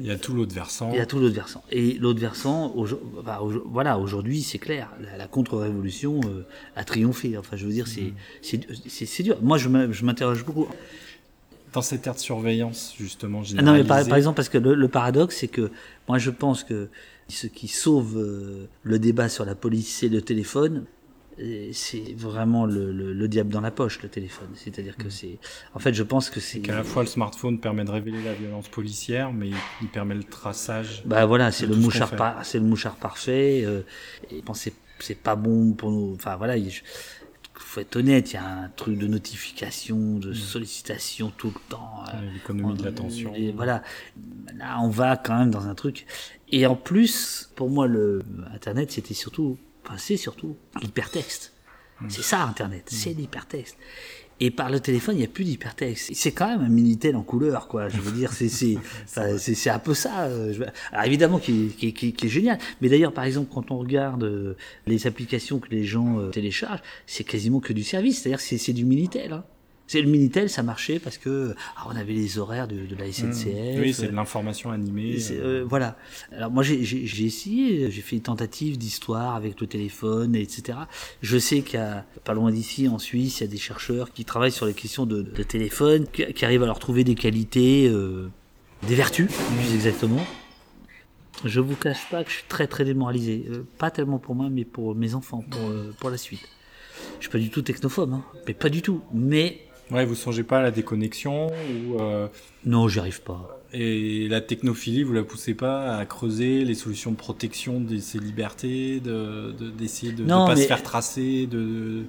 Il 0.00 0.06
y 0.06 0.10
a 0.10 0.16
tout 0.16 0.34
l'autre 0.34 0.52
versant. 0.54 0.90
il 0.92 0.96
y 0.96 1.00
a 1.00 1.06
tout 1.06 1.18
l'autre 1.20 1.34
versant. 1.36 1.62
Et 1.70 1.92
l'autre 1.94 2.18
versant, 2.20 2.74
aujo- 2.76 2.98
bah, 3.24 3.40
voilà, 3.66 3.98
aujourd'hui, 3.98 4.42
c'est 4.42 4.58
clair, 4.58 4.90
la, 5.00 5.16
la 5.16 5.26
contre-révolution 5.28 6.20
euh, 6.26 6.42
a 6.74 6.82
triomphé. 6.84 7.38
Enfin, 7.38 7.56
je 7.56 7.64
veux 7.66 7.72
dire, 7.72 7.86
c'est 7.86 8.12
c'est 8.42 9.22
dur. 9.22 9.38
Moi, 9.40 9.56
je 9.58 9.68
m'in- 9.68 9.92
je 9.92 10.04
m'interroge 10.04 10.44
beaucoup. 10.44 10.66
Dans 11.72 11.82
cette 11.82 12.06
ère 12.06 12.14
de 12.14 12.20
surveillance, 12.20 12.94
justement, 12.98 13.42
Ah 13.58 13.62
non, 13.62 13.72
mais 13.72 13.78
par, 13.78 13.98
généralisée. 13.98 14.08
par 14.08 14.16
exemple, 14.18 14.36
parce 14.36 14.48
que 14.48 14.58
le, 14.58 14.74
le 14.74 14.88
paradoxe, 14.88 15.36
c'est 15.38 15.48
que 15.48 15.70
moi, 16.08 16.18
je 16.18 16.30
pense 16.30 16.62
que 16.64 16.88
ce 17.28 17.46
qui 17.48 17.68
sauve 17.68 18.16
euh, 18.18 18.66
le 18.84 18.98
débat 18.98 19.28
sur 19.28 19.44
la 19.44 19.54
police, 19.56 19.96
c'est 19.98 20.08
le 20.08 20.22
téléphone. 20.22 20.84
C'est 21.72 22.14
vraiment 22.16 22.66
le, 22.66 22.92
le- 22.92 23.12
le 23.12 23.28
diable 23.28 23.50
dans 23.50 23.60
la 23.60 23.70
poche, 23.70 24.00
le 24.02 24.08
téléphone. 24.08 24.48
C'est-à-dire 24.54 24.96
que 24.96 25.10
c'est. 25.10 25.38
En 25.74 25.78
fait, 25.78 25.92
je 25.94 26.02
pense 26.02 26.30
que 26.30 26.40
c'est. 26.40 26.60
Qu'à 26.60 26.74
la 26.76 26.84
fois 26.84 27.02
le 27.02 27.08
smartphone 27.08 27.58
permet 27.58 27.84
de 27.84 27.90
révéler 27.90 28.22
la 28.22 28.34
violence 28.34 28.68
policière, 28.68 29.32
mais 29.32 29.50
il 29.82 29.88
permet 29.88 30.14
le 30.14 30.24
traçage. 30.24 31.02
Bah 31.06 31.26
voilà, 31.26 31.50
c'est 31.52 31.66
le 31.66 31.74
ce 31.74 31.78
mouchard, 31.80 32.10
fait. 32.10 32.16
par- 32.16 32.44
c'est 32.44 32.58
le 32.58 32.64
mouchard 32.66 32.96
parfait. 32.96 33.62
euh, 33.64 33.82
et 34.30 34.42
bon, 34.42 34.54
c'est 34.54 34.72
c'est 35.00 35.18
pas 35.18 35.36
bon 35.36 35.72
pour 35.72 35.90
nous. 35.90 36.14
Enfin 36.14 36.36
voilà, 36.36 36.56
il 36.56 36.70
faut 37.54 37.80
être 37.80 37.96
honnête. 37.96 38.30
Il 38.32 38.34
y 38.34 38.38
a 38.38 38.46
un 38.46 38.68
truc 38.68 38.96
de 38.98 39.06
notification, 39.08 40.18
de 40.18 40.32
sollicitation 40.32 41.32
tout 41.36 41.48
le 41.54 41.60
temps. 41.68 42.04
euh, 42.14 42.32
L'économie 42.32 42.74
de 42.78 42.84
l'attention. 42.84 43.32
Voilà, 43.56 43.82
là 44.56 44.78
on 44.80 44.88
va 44.88 45.16
quand 45.16 45.38
même 45.38 45.50
dans 45.50 45.66
un 45.66 45.74
truc. 45.74 46.06
Et 46.50 46.66
en 46.66 46.76
plus, 46.76 47.50
pour 47.56 47.70
moi, 47.70 47.86
le 47.88 48.22
Internet, 48.54 48.92
c'était 48.92 49.14
surtout, 49.14 49.58
enfin 49.84 49.96
c'est 49.98 50.16
surtout 50.16 50.56
l'hypertexte. 50.82 51.52
C'est 52.08 52.22
ça 52.22 52.42
Internet, 52.42 52.84
c'est 52.88 53.12
l'hypertexte. 53.12 53.76
Et 54.40 54.50
par 54.50 54.68
le 54.68 54.80
téléphone, 54.80 55.14
il 55.14 55.18
n'y 55.18 55.24
a 55.24 55.28
plus 55.28 55.44
d'hypertexte. 55.44 56.10
C'est 56.12 56.32
quand 56.32 56.48
même 56.48 56.60
un 56.60 56.68
Minitel 56.68 57.14
en 57.14 57.22
couleur, 57.22 57.68
quoi. 57.68 57.88
Je 57.88 57.98
veux 58.00 58.10
dire, 58.10 58.32
c'est 58.32 58.76
un 59.70 59.78
peu 59.78 59.94
ça. 59.94 60.24
euh, 60.24 60.52
Alors 60.90 61.04
évidemment, 61.06 61.38
qui 61.38 61.66
est, 61.66 61.68
qui, 61.68 61.86
est- 61.88 61.92
qui 61.92 62.08
est- 62.08 62.12
qui 62.12 62.26
est 62.26 62.28
génial. 62.28 62.58
Mais 62.80 62.88
d'ailleurs, 62.88 63.12
par 63.12 63.22
exemple, 63.24 63.48
quand 63.54 63.70
on 63.70 63.78
regarde 63.78 64.24
euh, 64.24 64.56
les 64.88 65.06
applications 65.06 65.60
que 65.60 65.68
les 65.70 65.84
gens 65.84 66.18
euh, 66.18 66.30
téléchargent, 66.30 66.82
c'est 67.06 67.22
quasiment 67.22 67.60
que 67.60 67.72
du 67.72 67.84
service. 67.84 68.22
C'est-à-dire, 68.22 68.38
que 68.44 68.58
c'est 68.58 68.72
du 68.72 68.84
Minitel. 68.84 69.32
Hein. 69.34 69.44
C'est 69.86 70.00
le 70.00 70.08
Minitel, 70.08 70.48
ça 70.48 70.62
marchait 70.62 70.98
parce 70.98 71.18
que 71.18 71.54
ah, 71.76 71.86
on 71.86 71.96
avait 71.96 72.14
les 72.14 72.38
horaires 72.38 72.66
de, 72.66 72.86
de 72.86 72.96
la 72.96 73.12
SNCF. 73.12 73.46
Mmh. 73.46 73.80
Oui, 73.80 73.92
c'est 73.92 74.06
de 74.06 74.16
l'information 74.16 74.70
animée. 74.70 75.16
Euh, 75.30 75.62
euh, 75.62 75.64
voilà. 75.68 75.96
Alors 76.32 76.50
moi 76.50 76.62
j'ai 76.62 77.24
essayé, 77.24 77.90
j'ai 77.90 78.00
fait 78.00 78.16
une 78.16 78.22
tentative 78.22 78.78
d'histoire 78.78 79.34
avec 79.34 79.60
le 79.60 79.66
téléphone, 79.66 80.34
etc. 80.34 80.78
Je 81.22 81.38
sais 81.38 81.62
a 81.76 82.04
pas 82.24 82.34
loin 82.34 82.50
d'ici, 82.50 82.88
en 82.88 82.98
Suisse, 82.98 83.40
il 83.40 83.44
y 83.44 83.46
a 83.46 83.50
des 83.50 83.58
chercheurs 83.58 84.12
qui 84.12 84.24
travaillent 84.24 84.52
sur 84.52 84.66
les 84.66 84.74
questions 84.74 85.06
de, 85.06 85.22
de 85.22 85.42
téléphone, 85.42 86.06
qui, 86.12 86.24
qui 86.32 86.44
arrivent 86.44 86.62
à 86.62 86.66
leur 86.66 86.78
trouver 86.78 87.04
des 87.04 87.14
qualités, 87.14 87.88
euh, 87.88 88.30
des 88.86 88.94
vertus, 88.94 89.28
plus 89.28 89.74
exactement. 89.74 90.24
Je 91.44 91.60
vous 91.60 91.76
cache 91.76 92.08
pas 92.10 92.24
que 92.24 92.30
je 92.30 92.36
suis 92.36 92.44
très 92.48 92.66
très 92.66 92.84
démoralisé. 92.84 93.44
Euh, 93.50 93.66
pas 93.78 93.90
tellement 93.90 94.18
pour 94.18 94.34
moi, 94.34 94.48
mais 94.50 94.64
pour 94.64 94.94
mes 94.94 95.14
enfants, 95.14 95.44
pour, 95.50 95.60
euh, 95.60 95.92
pour 95.98 96.10
la 96.10 96.16
suite. 96.16 96.48
Je 97.18 97.24
suis 97.24 97.30
pas 97.30 97.38
du 97.38 97.50
tout 97.50 97.62
technophobe, 97.62 98.14
hein, 98.14 98.24
mais 98.46 98.54
pas 98.54 98.68
du 98.68 98.82
tout. 98.82 99.02
Mais 99.12 99.60
Ouais, 99.90 100.04
vous 100.06 100.14
songez 100.14 100.42
pas 100.44 100.58
à 100.58 100.62
la 100.62 100.70
déconnexion 100.70 101.48
ou 101.48 102.00
euh, 102.00 102.26
non, 102.64 102.88
j'y 102.88 102.98
arrive 102.98 103.20
pas. 103.22 103.60
et 103.72 104.28
la 104.28 104.40
technophilie, 104.40 105.02
vous 105.02 105.12
la 105.12 105.22
poussez 105.24 105.54
pas 105.54 105.96
à 105.96 106.06
creuser 106.06 106.64
les 106.64 106.74
solutions 106.74 107.10
de 107.10 107.16
protection 107.16 107.80
de 107.80 107.98
ces 107.98 108.18
libertés, 108.18 109.00
de 109.00 109.52
de- 109.58 109.70
d'essayer 109.70 110.12
de, 110.12 110.22
de, 110.22 110.28
Non, 110.28 110.46
pas 110.46 110.56
se 110.56 110.60
mais- 110.62 110.66
faire 110.66 110.82
tracer, 110.82 111.46
de 111.46 112.02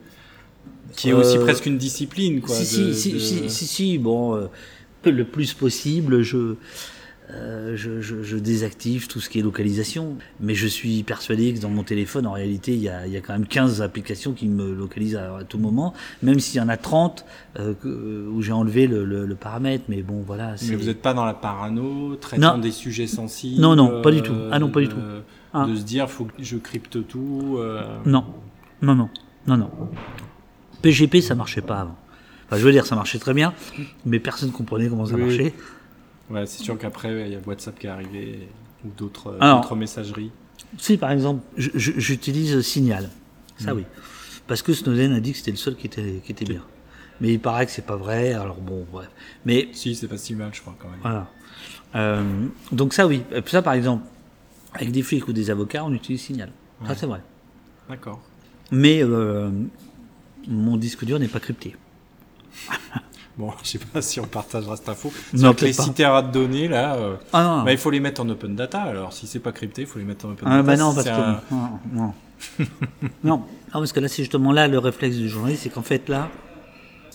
qui 0.96 1.10
est 1.10 1.14
aussi 1.14 1.38
Euh, 1.38 1.42
presque 1.44 1.66
une 1.66 1.78
discipline, 1.78 2.42
quoi. 2.42 2.56
Si, 2.56 2.80
de- 2.82 2.94
si, 2.94 3.00
si, 3.02 3.14
de- 3.14 3.20
si, 3.20 3.50
si, 3.50 3.68
si, 3.68 3.98
bon, 3.98 4.36
euh, 4.36 4.48
le 5.04 5.26
plus 5.26 5.54
possible, 5.54 6.22
je, 6.24 6.56
euh, 7.32 7.76
je, 7.76 8.02
je, 8.02 8.22
je 8.24 8.38
désactive 8.38 9.08
tout 9.08 9.20
ce 9.20 9.30
qui 9.30 9.40
est 9.40 9.42
localisation. 9.42 10.16
Mais 10.40 10.54
je 10.56 10.68
suis 10.68 11.04
persuadé 11.04 11.54
que 11.54 11.60
dans 11.60 11.70
mon 11.70 11.84
téléphone, 11.84 12.28
en 12.28 12.34
réalité, 12.34 12.74
il 12.74 12.82
y 12.82 12.90
a, 12.90 13.08
il 13.08 13.14
y 13.14 13.18
a 13.18 13.22
quand 13.22 13.34
même 13.34 13.48
15 13.48 13.82
applications 13.82 14.34
qui 14.34 14.48
me 14.48 14.74
localisent 14.74 15.16
à, 15.16 15.38
à 15.38 15.44
tout 15.44 15.58
moment, 15.58 15.94
même 16.22 16.40
s'il 16.40 16.60
y 16.60 16.64
en 16.64 16.70
a 16.70 16.78
30 16.78 17.26
euh, 17.60 17.74
que- 17.74 18.28
où 18.32 18.42
j'ai 18.42 18.52
enlevé 18.52 18.88
le, 18.88 19.06
le, 19.06 19.26
le 19.26 19.36
paramètre. 19.36 19.86
Mais 19.90 20.02
bon, 20.04 20.24
voilà. 20.26 20.56
Mais 20.68 20.76
vous 20.76 20.86
n'êtes 20.86 21.02
pas 21.02 21.14
dans 21.14 21.26
la 21.26 21.34
parano, 21.34 22.16
traitant 22.16 22.56
Non. 22.56 22.62
des 22.62 22.72
sujets 22.72 23.08
sensibles. 23.08 23.60
Non, 23.62 23.76
non, 23.76 24.02
pas 24.02 24.12
du 24.12 24.20
euh, 24.20 24.22
tout. 24.22 24.36
Ah 24.52 24.60
non, 24.60 24.70
pas 24.70 24.82
du 24.82 24.88
de- 24.88 24.92
tout. 24.92 25.00
Ah. 25.54 25.66
De 25.68 25.76
se 25.76 25.84
dire, 25.84 26.10
faut 26.10 26.26
que 26.26 26.34
je 26.44 26.58
crypte 26.58 27.08
tout. 27.08 27.56
euh, 27.60 27.82
Non, 28.06 28.26
non, 28.82 28.94
non, 28.94 29.10
non, 29.48 29.58
non. 29.58 29.70
PGP, 30.82 31.22
ça 31.22 31.36
marchait 31.36 31.62
pas 31.62 31.80
avant. 31.80 31.96
Enfin, 32.48 32.58
je 32.58 32.66
veux 32.66 32.72
dire, 32.72 32.86
ça 32.86 32.96
marchait 32.96 33.18
très 33.18 33.34
bien, 33.34 33.54
mais 34.06 34.20
personne 34.20 34.52
comprenait 34.52 34.88
comment 34.88 35.06
ça 35.06 35.16
Oui. 35.16 35.22
marchait. 35.22 35.54
Ouais, 36.30 36.46
c'est 36.46 36.64
sûr 36.64 36.78
qu'après, 36.78 37.28
il 37.28 37.34
y 37.34 37.36
a 37.36 37.40
WhatsApp 37.46 37.78
qui 37.78 37.88
est 37.88 37.90
arrivé 37.90 38.48
ou 38.84 38.90
d'autres 38.98 39.38
Alors, 39.40 39.62
d'autres 39.62 39.76
messageries. 39.76 40.32
Si, 40.78 40.98
par 40.98 41.12
exemple, 41.12 41.44
je- 41.58 41.70
je- 41.76 41.92
j'utilise 41.98 42.62
Signal. 42.62 43.10
Ça, 43.58 43.74
Mm. 43.74 43.78
oui. 43.78 43.84
Parce 44.48 44.62
que 44.62 44.74
Snowden 44.74 45.12
a 45.14 45.20
dit 45.20 45.32
que 45.32 45.38
c'était 45.38 45.52
le 45.52 45.58
seul 45.58 45.76
qui 45.76 45.88
était, 45.88 46.22
qui 46.26 46.32
était 46.32 46.46
bien. 46.46 46.62
Mais 47.22 47.34
il 47.34 47.40
paraît 47.40 47.66
que 47.66 47.72
c'est 47.72 47.86
pas 47.86 47.96
vrai, 47.96 48.34
alors 48.34 48.58
bon, 48.58 48.86
bref. 48.92 49.10
Mais 49.46 49.70
Si, 49.74 49.96
c'est 49.96 50.08
pas 50.08 50.18
si 50.18 50.36
mal, 50.36 50.50
je 50.54 50.62
crois, 50.62 50.76
quand 50.80 50.90
même. 50.90 51.00
voilà. 51.02 51.32
Euh, 51.96 52.48
donc 52.72 52.94
ça, 52.94 53.08
oui. 53.08 53.22
Puis 53.30 53.52
ça, 53.52 53.62
par 53.62 53.74
exemple, 53.74 54.04
avec 54.74 54.92
des 54.92 55.02
flics 55.02 55.28
ou 55.28 55.34
des 55.34 55.50
avocats, 55.50 55.86
on 55.86 55.94
utilise 55.94 56.22
Signal. 56.22 56.52
Ça, 56.86 56.96
c'est 56.96 57.06
vrai. 57.06 57.22
D'accord. 57.90 58.22
Mais 58.72 59.02
euh, 59.04 59.50
mon 60.48 60.76
disque 60.76 61.06
dur 61.06 61.20
n'est 61.20 61.28
pas 61.30 61.40
crypté. 61.40 61.76
Bon, 63.38 63.52
je 63.64 63.70
sais 63.70 63.80
pas 63.80 64.02
si 64.02 64.20
on 64.20 64.26
partagera 64.26 64.76
cette 64.78 64.88
info. 64.90 65.12
Non, 65.34 65.54
que 65.54 65.62
les 65.66 65.68
peut-être 65.68 65.78
pas. 65.78 65.84
citera 65.84 66.22
de 66.22 66.32
données, 66.32 66.68
là, 66.68 66.96
euh, 66.96 67.16
Ah 67.34 67.44
non, 67.44 67.64
bah, 67.64 67.72
il 67.72 67.78
faut 67.78 67.90
les 67.92 68.00
mettre 68.00 68.22
en 68.22 68.30
open 68.30 68.56
data. 68.56 68.82
Alors, 68.82 69.12
si 69.14 69.28
c'est 69.28 69.40
pas 69.40 69.52
crypté, 69.52 69.82
il 69.82 69.88
faut 69.88 70.00
les 70.00 70.06
mettre 70.06 70.26
en 70.26 70.32
open 70.32 70.48
Ah, 70.48 70.62
data. 70.62 70.64
bah 70.64 70.78
non, 70.78 70.90
Si 70.92 70.96
parce 70.96 71.08
que. 71.08 71.54
Non, 71.54 71.60
non. 71.94 71.94
non. 71.94 72.14
Non, 73.24 73.44
parce 73.74 73.92
que 73.94 74.00
là, 74.00 74.08
c'est 74.08 74.22
justement 74.24 74.52
là 74.52 74.68
le 74.68 74.78
réflexe 74.80 75.16
du 75.18 75.28
journaliste, 75.30 75.64
c'est 75.64 75.70
qu'en 75.70 75.82
fait, 75.82 76.08
là. 76.10 76.30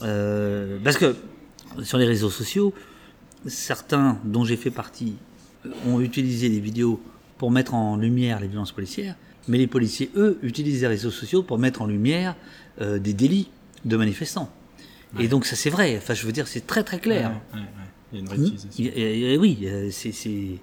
euh, 0.03 0.79
parce 0.85 0.97
que 0.99 1.17
sur 1.83 1.99
les 1.99 2.07
réseaux 2.07 2.31
sociaux, 2.31 2.75
certains 3.47 4.19
dont 4.25 4.45
j'ai 4.45 4.57
fait 4.57 4.71
partie 4.71 5.15
euh, 5.67 5.71
ont 5.87 6.00
utilisé 6.00 6.49
des 6.49 6.61
vidéos 6.61 7.00
pour 7.39 7.50
mettre 7.50 7.75
en 7.75 7.97
lumière 7.97 8.41
les 8.41 8.49
violences 8.49 8.73
policières, 8.73 9.15
mais 9.49 9.57
les 9.59 9.67
policiers, 9.67 10.11
eux, 10.17 10.39
utilisent 10.43 10.83
les 10.83 10.87
réseaux 10.89 11.11
sociaux 11.11 11.43
pour 11.43 11.59
mettre 11.59 11.81
en 11.83 11.87
lumière 11.87 12.35
euh, 12.81 12.99
des 12.99 13.15
délits 13.15 13.49
de 13.85 13.97
manifestants. 13.97 14.50
Et 15.19 15.29
donc, 15.29 15.45
ça, 15.47 15.57
c'est 15.57 15.71
vrai. 15.71 15.97
Enfin, 15.97 16.14
je 16.14 16.25
veux 16.25 16.33
dire, 16.33 16.47
c'est 16.47 16.67
très, 16.67 16.85
très 16.85 16.99
clair. 17.00 17.31
Ouais, 17.52 17.61
ouais, 17.61 17.67
ouais. 17.67 17.67
Il 18.12 18.17
y 18.17 18.19
a 18.19 18.21
une 18.23 18.26
Hmm. 18.29 18.31
réutilisation. 18.33 18.85
Et- 18.85 19.33
et 19.35 19.38
oui, 19.38 19.59
euh, 19.64 19.88
c'est, 19.90 20.12
c'est, 20.12 20.59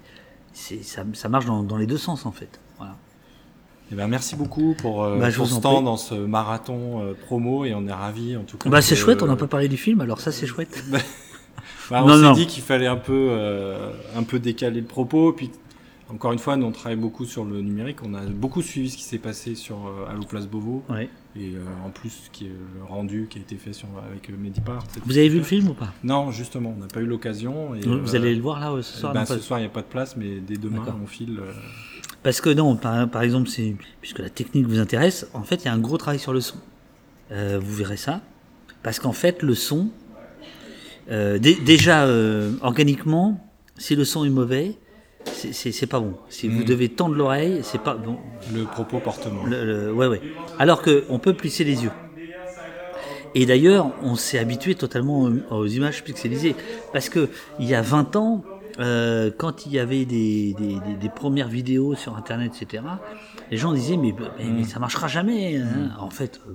c'est- 0.52 0.82
ça, 0.82 1.04
ça 1.12 1.28
marche 1.28 1.46
dans, 1.46 1.62
dans 1.62 1.76
les 1.76 1.86
deux 1.86 1.98
sens, 1.98 2.24
en 2.26 2.32
fait. 2.32 2.58
Voilà. 2.78 2.96
Eh 3.90 3.94
ben, 3.94 4.06
merci 4.06 4.36
beaucoup 4.36 4.74
pour, 4.74 5.02
euh, 5.02 5.18
Bah, 5.18 5.30
je 5.30 5.36
pour 5.36 5.46
vous 5.46 5.52
en 5.54 5.56
ce 5.56 5.62
temps 5.62 5.82
dans 5.82 5.96
ce 5.96 6.14
marathon 6.14 7.02
euh, 7.02 7.14
promo 7.14 7.64
et 7.64 7.74
on 7.74 7.86
est 7.86 7.92
ravis 7.92 8.36
en 8.36 8.42
tout 8.42 8.58
cas. 8.58 8.68
Bah, 8.68 8.82
c'est 8.82 8.96
chouette, 8.96 9.22
on 9.22 9.26
n'a 9.26 9.36
pas 9.36 9.46
parlé 9.46 9.68
du 9.68 9.78
film, 9.78 10.00
alors 10.02 10.20
ça, 10.20 10.32
c'est 10.32 10.46
chouette. 10.46 10.82
Bah, 11.90 12.02
on 12.04 12.34
s'est 12.34 12.40
dit 12.40 12.46
qu'il 12.46 12.62
fallait 12.62 12.86
un 12.86 12.96
peu, 12.98 13.28
euh, 13.30 13.90
un 14.14 14.22
peu 14.22 14.38
décaler 14.38 14.82
le 14.82 14.86
propos. 14.86 15.32
Puis, 15.32 15.50
encore 16.10 16.32
une 16.32 16.38
fois, 16.38 16.56
nous 16.56 16.66
on 16.66 16.72
travaille 16.72 16.96
beaucoup 16.96 17.24
sur 17.24 17.44
le 17.44 17.60
numérique. 17.60 17.98
On 18.02 18.14
a 18.14 18.22
beaucoup 18.22 18.62
suivi 18.62 18.88
ce 18.90 18.96
qui 18.96 19.02
s'est 19.04 19.18
passé 19.18 19.54
sur 19.54 19.76
euh, 19.86 20.10
Allo 20.10 20.22
Place 20.24 20.46
Beauvau. 20.46 20.82
Ouais. 20.88 21.08
Et 21.36 21.54
euh, 21.54 21.60
en 21.86 21.90
plus, 21.90 22.10
ce 22.10 22.30
qui 22.30 22.46
est 22.46 22.48
le 22.78 22.84
rendu 22.84 23.26
qui 23.30 23.38
a 23.38 23.40
été 23.42 23.56
fait 23.56 23.72
sur, 23.72 23.88
avec 24.10 24.28
euh, 24.30 24.34
Medipart. 24.38 24.84
Vous 25.04 25.18
avez 25.18 25.28
vu 25.28 25.38
le 25.38 25.44
film 25.44 25.68
ou 25.68 25.74
pas? 25.74 25.92
Non, 26.02 26.30
justement, 26.32 26.74
on 26.76 26.80
n'a 26.80 26.86
pas 26.88 27.00
eu 27.00 27.06
l'occasion. 27.06 27.74
et, 27.74 27.80
Vous 27.80 28.14
euh, 28.14 28.16
allez 28.18 28.34
le 28.34 28.40
voir 28.42 28.58
là 28.60 28.72
euh, 28.72 28.82
ce 28.82 28.96
soir 28.98 29.12
pas- 29.12 29.26
Ce 29.26 29.38
soir, 29.38 29.58
il 29.60 29.62
n'y 29.62 29.68
a 29.68 29.72
pas 29.72 29.82
de 29.82 29.86
place, 29.86 30.16
mais 30.16 30.40
dès 30.40 30.56
demain, 30.56 30.82
on 31.02 31.06
file. 31.06 31.38
euh, 31.40 31.52
Parce 32.22 32.40
que 32.40 32.50
non, 32.50 32.74
par, 32.76 33.08
par 33.08 33.22
exemple, 33.22 33.48
puisque 34.00 34.18
la 34.18 34.30
technique 34.30 34.66
vous 34.66 34.78
intéresse, 34.80 35.28
en 35.34 35.42
fait, 35.42 35.56
il 35.56 35.64
y 35.66 35.68
a 35.68 35.72
un 35.74 35.78
gros 35.78 35.98
travail 35.98 36.18
sur 36.18 36.32
le 36.32 36.40
son. 36.40 36.56
Euh, 37.30 37.60
vous 37.62 37.74
verrez 37.74 37.96
ça. 37.98 38.22
Parce 38.82 38.98
qu'en 38.98 39.12
fait, 39.12 39.42
le 39.42 39.54
son, 39.54 39.90
euh, 41.10 41.38
dé- 41.38 41.58
déjà, 41.64 42.04
euh, 42.06 42.52
organiquement, 42.62 43.46
si 43.76 43.94
le 43.96 44.04
son 44.04 44.24
est 44.24 44.30
mauvais, 44.30 44.76
c'est, 45.32 45.86
pas 45.86 46.00
bon. 46.00 46.14
Si 46.28 46.48
vous 46.48 46.60
Mm. 46.62 46.64
devez 46.64 46.88
tendre 46.88 47.14
l'oreille, 47.14 47.60
c'est 47.62 47.80
pas 47.80 47.94
bon. 47.94 48.16
le 48.54 48.64
propos. 48.64 49.00
Le- 49.46 49.64
le- 49.64 49.92
ouais, 49.92 50.06
ouais. 50.06 50.20
Alors 50.58 50.82
qu'on 50.82 51.18
peut 51.18 51.34
plisser 51.34 51.64
les 51.64 51.82
yeux. 51.84 51.90
Et 53.34 53.44
d'ailleurs, 53.46 53.90
on 54.02 54.14
s'est 54.16 54.38
habitué 54.38 54.74
totalement 54.74 55.30
aux, 55.50 55.66
images 55.66 56.02
pixelisées. 56.02 56.54
Parce 56.92 57.08
que 57.08 57.28
il 57.58 57.66
y 57.66 57.74
a 57.74 57.82
20 57.82 58.16
ans, 58.16 58.42
euh, 58.80 59.30
quand 59.36 59.66
il 59.66 59.72
y 59.72 59.78
avait 59.78 60.04
des, 60.06 60.54
des, 60.58 60.74
des- 60.80 60.94
des 61.00 61.08
premières 61.08 61.48
vidéos 61.48 61.94
sur 61.94 62.16
Internet, 62.16 62.52
etc., 62.60 62.82
les 63.50 63.56
gens 63.56 63.72
disaient 63.72 63.96
mais, 63.96 64.14
mais, 64.38 64.44
mais 64.50 64.64
ça 64.64 64.78
marchera 64.78 65.08
jamais. 65.08 65.56
hein. 65.56 65.90
En 65.98 66.10
fait, 66.10 66.40
euh, 66.48 66.52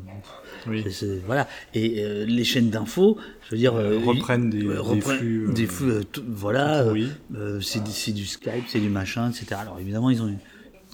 Oui. 0.69 0.83
voilà. 1.25 1.47
Et 1.73 2.03
euh, 2.03 2.25
les 2.25 2.43
chaînes 2.43 2.69
d'infos, 2.69 3.17
je 3.45 3.51
veux 3.51 3.57
dire, 3.57 3.75
euh, 3.75 3.99
reprennent 4.03 4.49
des- 4.49 4.65
euh, 4.65 5.01
flux, 5.01 5.49
des 5.53 5.65
flux, 5.67 6.05
tout- 6.11 6.23
voilà. 6.27 6.85
c'est 7.61 7.83
du- 8.13 8.25
Skype, 8.25 8.65
c'est 8.67 8.79
du 8.79 8.89
machin, 8.89 9.29
etc. 9.29 9.55
Alors 9.59 9.79
évidemment, 9.79 10.09
ils 10.09 10.21
ont 10.21 10.33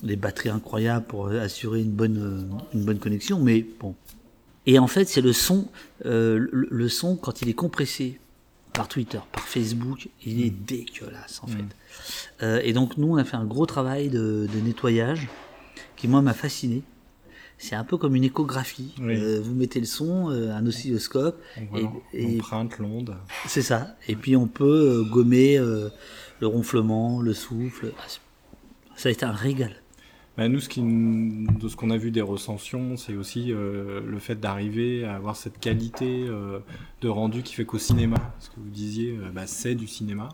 des 0.04 0.16
batteries 0.16 0.50
incroyables 0.50 1.06
pour 1.06 1.28
assurer 1.28 1.82
une 1.82 1.92
bonne, 1.92 2.48
une 2.74 2.84
bonne 2.86 3.00
connexion, 3.00 3.40
mais 3.40 3.66
bon. 3.80 3.96
Et 4.66 4.80
en 4.80 4.88
fait, 4.88 5.06
c'est 5.06 5.22
le 5.22 5.34
son, 5.34 5.68
le, 6.06 6.50
le 6.70 6.90
son 6.90 7.16
quand 7.16 7.42
il 7.42 7.50
est 7.50 7.54
compressé 7.54 8.20
par 8.74 8.88
Twitter, 8.88 9.20
par 9.32 9.48
Facebook, 9.48 10.08
il 10.26 10.42
est 10.46 10.52
dégueulasse 10.52 11.42
en 11.44 11.48
fait. 11.48 11.64
Euh, 12.44 12.62
et 12.64 12.72
donc 12.72 12.98
nous, 12.98 13.10
on 13.12 13.16
a 13.18 13.24
fait 13.26 13.36
un 13.36 13.44
gros 13.46 13.66
travail 13.66 14.10
de, 14.10 14.48
de 14.54 14.60
nettoyage 14.64 15.28
qui 16.00 16.08
moi 16.08 16.22
m'a 16.24 16.34
fasciné. 16.34 16.82
C'est 17.58 17.76
un 17.76 17.84
peu 17.84 17.98
comme 17.98 18.16
une 18.16 18.24
échographie. 18.24 18.96
Oui. 19.02 19.16
Euh, 19.18 19.42
vous 19.44 19.54
mettez 19.54 19.80
le 19.82 19.86
son, 19.86 20.30
euh, 20.32 20.52
un 20.54 20.66
oscilloscope, 20.66 21.38
Voilà, 21.70 21.92
et- 22.14 22.40
on 22.52 22.70
l'onde. 22.82 23.16
c'est 23.48 23.62
ça. 23.62 23.96
Et 24.08 24.16
puis 24.16 24.36
on 24.38 24.48
peut 24.48 24.66
euh, 24.66 25.04
gommer 25.04 25.58
le 25.60 26.48
ronflement, 26.48 27.22
le 27.22 27.34
souffle. 27.34 27.92
Ah, 28.00 28.04
Ça 28.96 29.10
a 29.10 29.12
été 29.12 29.26
un 29.26 29.34
régal. 29.34 29.74
Bah, 30.38 30.48
nous, 30.48 30.62
ce 30.62 30.70
qui, 30.70 30.80
de 30.82 31.68
ce 31.68 31.76
qu'on 31.76 31.90
a 31.90 31.98
vu 31.98 32.12
des 32.12 32.22
recensions, 32.22 32.96
c'est 32.96 33.16
aussi 33.16 33.52
euh, 33.52 34.00
le 34.08 34.20
fait 34.20 34.40
d'arriver 34.40 35.04
à 35.04 35.16
avoir 35.16 35.36
cette 35.36 35.60
qualité 35.60 36.24
euh, 36.30 36.60
de 37.02 37.10
rendu 37.10 37.44
qui 37.44 37.54
fait 37.56 37.66
qu'au 37.66 37.78
cinéma, 37.78 38.16
ce 38.40 38.48
que 38.50 38.56
vous 38.56 38.70
disiez, 38.70 39.18
euh, 39.18 39.32
bah, 39.34 39.48
c'est 39.48 39.76
du 39.76 39.86
cinéma. 39.88 40.30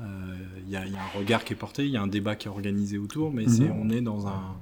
Il 0.00 0.68
y, 0.70 0.76
a 0.76 0.82
un 0.82 1.18
regard 1.18 1.44
qui 1.44 1.52
est 1.52 1.56
porté, 1.56 1.84
il 1.84 1.90
y 1.92 1.96
a 1.96 2.02
un 2.02 2.06
débat 2.08 2.34
qui 2.36 2.48
est 2.48 2.50
organisé 2.50 2.98
autour, 2.98 3.32
mais 3.32 3.46
Mhm. 3.46 3.72
on 3.80 3.90
est 3.90 4.00
dans 4.00 4.26
un, 4.26 4.56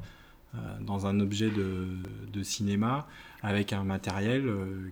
dans 0.82 1.06
un 1.06 1.20
objet 1.20 1.50
de, 1.50 1.86
de 2.32 2.42
cinéma 2.42 3.06
avec 3.42 3.72
un 3.72 3.82
matériel 3.84 4.44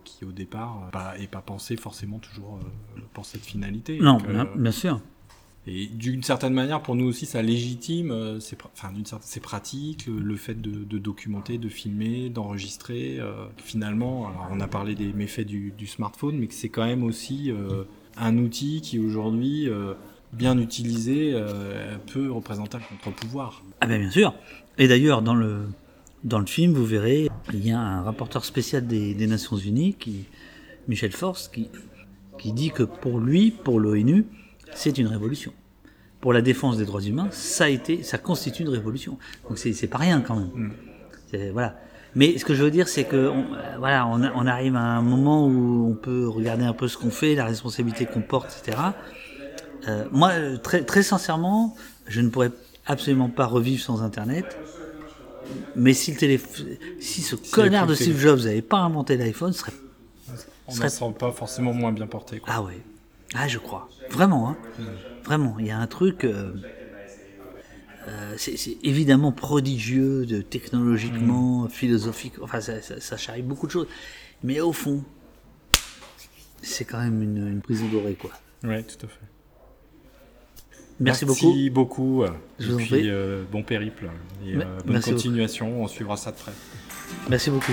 qui, 0.04 0.24
au 0.24 0.32
départ, 0.32 0.88
pas, 0.92 1.18
est 1.18 1.26
pas 1.26 1.42
pensé 1.42 1.76
forcément 1.76 2.18
toujours 2.18 2.58
pour 3.12 3.26
cette 3.26 3.44
finalité. 3.44 3.98
Non, 3.98 4.14
Donc, 4.16 4.28
bien, 4.30 4.48
bien 4.56 4.72
sûr. 4.72 5.00
et 5.66 5.86
d'une 5.88 6.22
certaine 6.22 6.54
manière, 6.54 6.80
pour 6.82 6.96
nous 6.96 7.04
aussi, 7.04 7.26
ça 7.26 7.42
légitime, 7.42 8.10
euh, 8.10 8.40
c'est 8.40 8.58
pr- 8.58 8.68
enfin, 8.72 8.92
d'une 8.92 9.04
certaine- 9.04 9.28
c'est 9.28 9.40
pratique, 9.42 10.06
le, 10.06 10.18
le 10.18 10.36
fait 10.36 10.58
de, 10.58 10.70
de 10.84 10.98
documenter, 10.98 11.58
de 11.58 11.68
filmer, 11.68 12.30
d'enregistrer. 12.30 13.18
euh, 13.20 13.46
finalement, 13.58 14.28
alors 14.28 14.48
on 14.50 14.60
a 14.60 14.66
parlé 14.68 14.94
des 14.94 15.12
méfaits 15.12 15.46
du, 15.46 15.72
du 15.76 15.86
smartphone, 15.86 16.38
mais 16.38 16.46
que 16.46 16.54
c'est 16.54 16.70
quand 16.70 16.86
même 16.86 17.04
aussi 17.04 17.50
euh, 17.52 17.84
un 18.16 18.38
outil 18.38 18.80
qui 18.80 18.98
aujourd'hui, 18.98 19.68
euh, 19.68 19.92
bien 20.32 20.56
utilisé, 20.58 21.32
euh, 21.34 21.96
peut 22.12 22.30
représenter 22.30 22.76
un 22.76 22.80
contre-pouvoir. 22.80 23.62
Ah 23.80 23.86
ben 23.86 24.00
bien 24.00 24.10
sûr. 24.10 24.34
Et 24.78 24.88
d'ailleurs, 24.88 25.22
dans 25.22 25.34
le, 25.34 25.62
dans 26.24 26.38
le 26.38 26.46
film, 26.46 26.72
vous 26.72 26.84
verrez, 26.86 27.28
il 27.52 27.66
y 27.66 27.72
a 27.72 27.78
un 27.80 28.02
rapporteur 28.02 28.44
spécial 28.44 28.86
des, 28.86 29.14
des 29.14 29.26
Nations 29.26 29.56
Unies, 29.56 29.94
qui, 29.94 30.26
Michel 30.88 31.12
Force, 31.12 31.48
qui, 31.48 31.68
qui 32.38 32.52
dit 32.52 32.70
que 32.70 32.82
pour 32.84 33.18
lui, 33.18 33.50
pour 33.50 33.80
l'ONU, 33.80 34.24
c'est 34.74 34.98
une 34.98 35.08
révolution. 35.08 35.52
Pour 36.20 36.32
la 36.32 36.42
défense 36.42 36.76
des 36.76 36.84
droits 36.84 37.02
humains, 37.02 37.28
ça 37.30 37.64
a 37.64 37.68
été, 37.68 38.02
ça 38.02 38.18
constitue 38.18 38.62
une 38.62 38.68
révolution. 38.68 39.18
Donc 39.48 39.58
c'est 39.58 39.86
pas 39.88 39.98
rien 39.98 40.20
quand 40.20 40.36
même. 40.36 40.72
C'est- 41.30 41.50
Voilà. 41.50 41.78
Mais 42.16 42.36
ce 42.38 42.44
que 42.44 42.54
je 42.54 42.64
veux 42.64 42.70
dire, 42.72 42.88
c'est 42.88 43.04
que 43.04 43.28
on, 43.28 43.46
voilà, 43.78 44.06
on 44.06 44.46
arrive 44.46 44.74
à 44.74 44.80
un 44.80 45.00
moment 45.02 45.46
où 45.46 45.88
on 45.90 45.94
peut 45.94 46.26
regarder 46.28 46.64
un 46.64 46.72
peu 46.72 46.88
ce 46.88 46.98
qu'on 46.98 47.10
fait, 47.10 47.34
la 47.36 47.44
responsabilité 47.44 48.04
qu'on 48.04 48.20
porte, 48.20 48.54
etc. 48.60 48.76
Euh, 49.88 50.04
moi, 50.10 50.30
euh, 50.32 50.56
très, 50.58 50.84
très 50.84 51.02
sincèrement, 51.02 51.74
je 52.06 52.20
ne 52.20 52.28
pourrais 52.28 52.50
absolument 52.86 53.28
pas 53.30 53.46
revivre 53.46 53.82
sans 53.82 54.02
Internet. 54.02 54.56
Mais 55.74 55.94
si, 55.94 56.12
le 56.12 56.38
si 57.00 57.22
ce 57.22 57.34
connard 57.34 57.86
de 57.86 57.94
Steve 57.94 58.18
Jobs 58.18 58.40
n'avait 58.40 58.62
pas 58.62 58.78
inventé 58.80 59.16
l'iPhone, 59.16 59.52
serait. 59.52 59.72
On 60.68 60.72
serait- 60.72 60.84
ne 60.84 60.90
sent 60.90 61.14
pas 61.18 61.32
forcément 61.32 61.72
moins 61.72 61.92
bien 61.92 62.06
porté. 62.06 62.38
quoi. 62.40 62.52
Ah 62.54 62.62
ouais. 62.62 62.78
Ah, 63.34 63.48
je 63.48 63.58
crois. 63.58 63.88
Vraiment, 64.10 64.50
hein. 64.50 64.56
Vraiment. 65.24 65.56
Il 65.58 65.66
y 65.66 65.70
a 65.70 65.78
un 65.78 65.86
truc. 65.86 66.24
euh, 66.24 66.52
euh, 68.08 68.34
c'est 68.38 68.56
évidemment 68.82 69.32
prodigieux 69.32 70.24
de 70.26 70.40
technologiquement, 70.42 71.68
philosophique. 71.68 72.34
Enfin, 72.42 72.60
ça, 72.60 72.80
ça, 72.82 73.00
ça 73.00 73.16
charrie 73.16 73.42
beaucoup 73.42 73.66
de 73.66 73.72
choses. 73.72 73.88
Mais 74.42 74.60
au 74.60 74.72
fond, 74.72 75.02
c'est 76.62 76.84
quand 76.84 76.98
même 76.98 77.22
une, 77.22 77.46
une 77.48 77.60
prison 77.60 77.88
dorée, 77.88 78.14
quoi. 78.14 78.30
Ouais, 78.62 78.82
tout 78.82 79.04
à 79.04 79.08
fait. 79.08 79.20
Merci, 81.00 81.24
beaucoup. 81.24 81.46
Merci 81.48 81.70
beaucoup. 81.70 82.24
Je 82.58 82.64
et 82.64 82.68
vous 82.68 82.74
en 82.74 82.76
puis, 82.78 82.86
prie. 82.88 83.10
euh, 83.10 83.42
bon 83.50 83.62
périple. 83.62 84.08
Et 84.46 84.54
euh, 84.56 84.64
bonne 84.84 85.00
continuation. 85.00 85.82
On 85.82 85.88
suivra 85.88 86.16
ça 86.16 86.30
de 86.30 86.36
près. 86.36 86.52
Merci 87.28 87.50
beaucoup. 87.50 87.72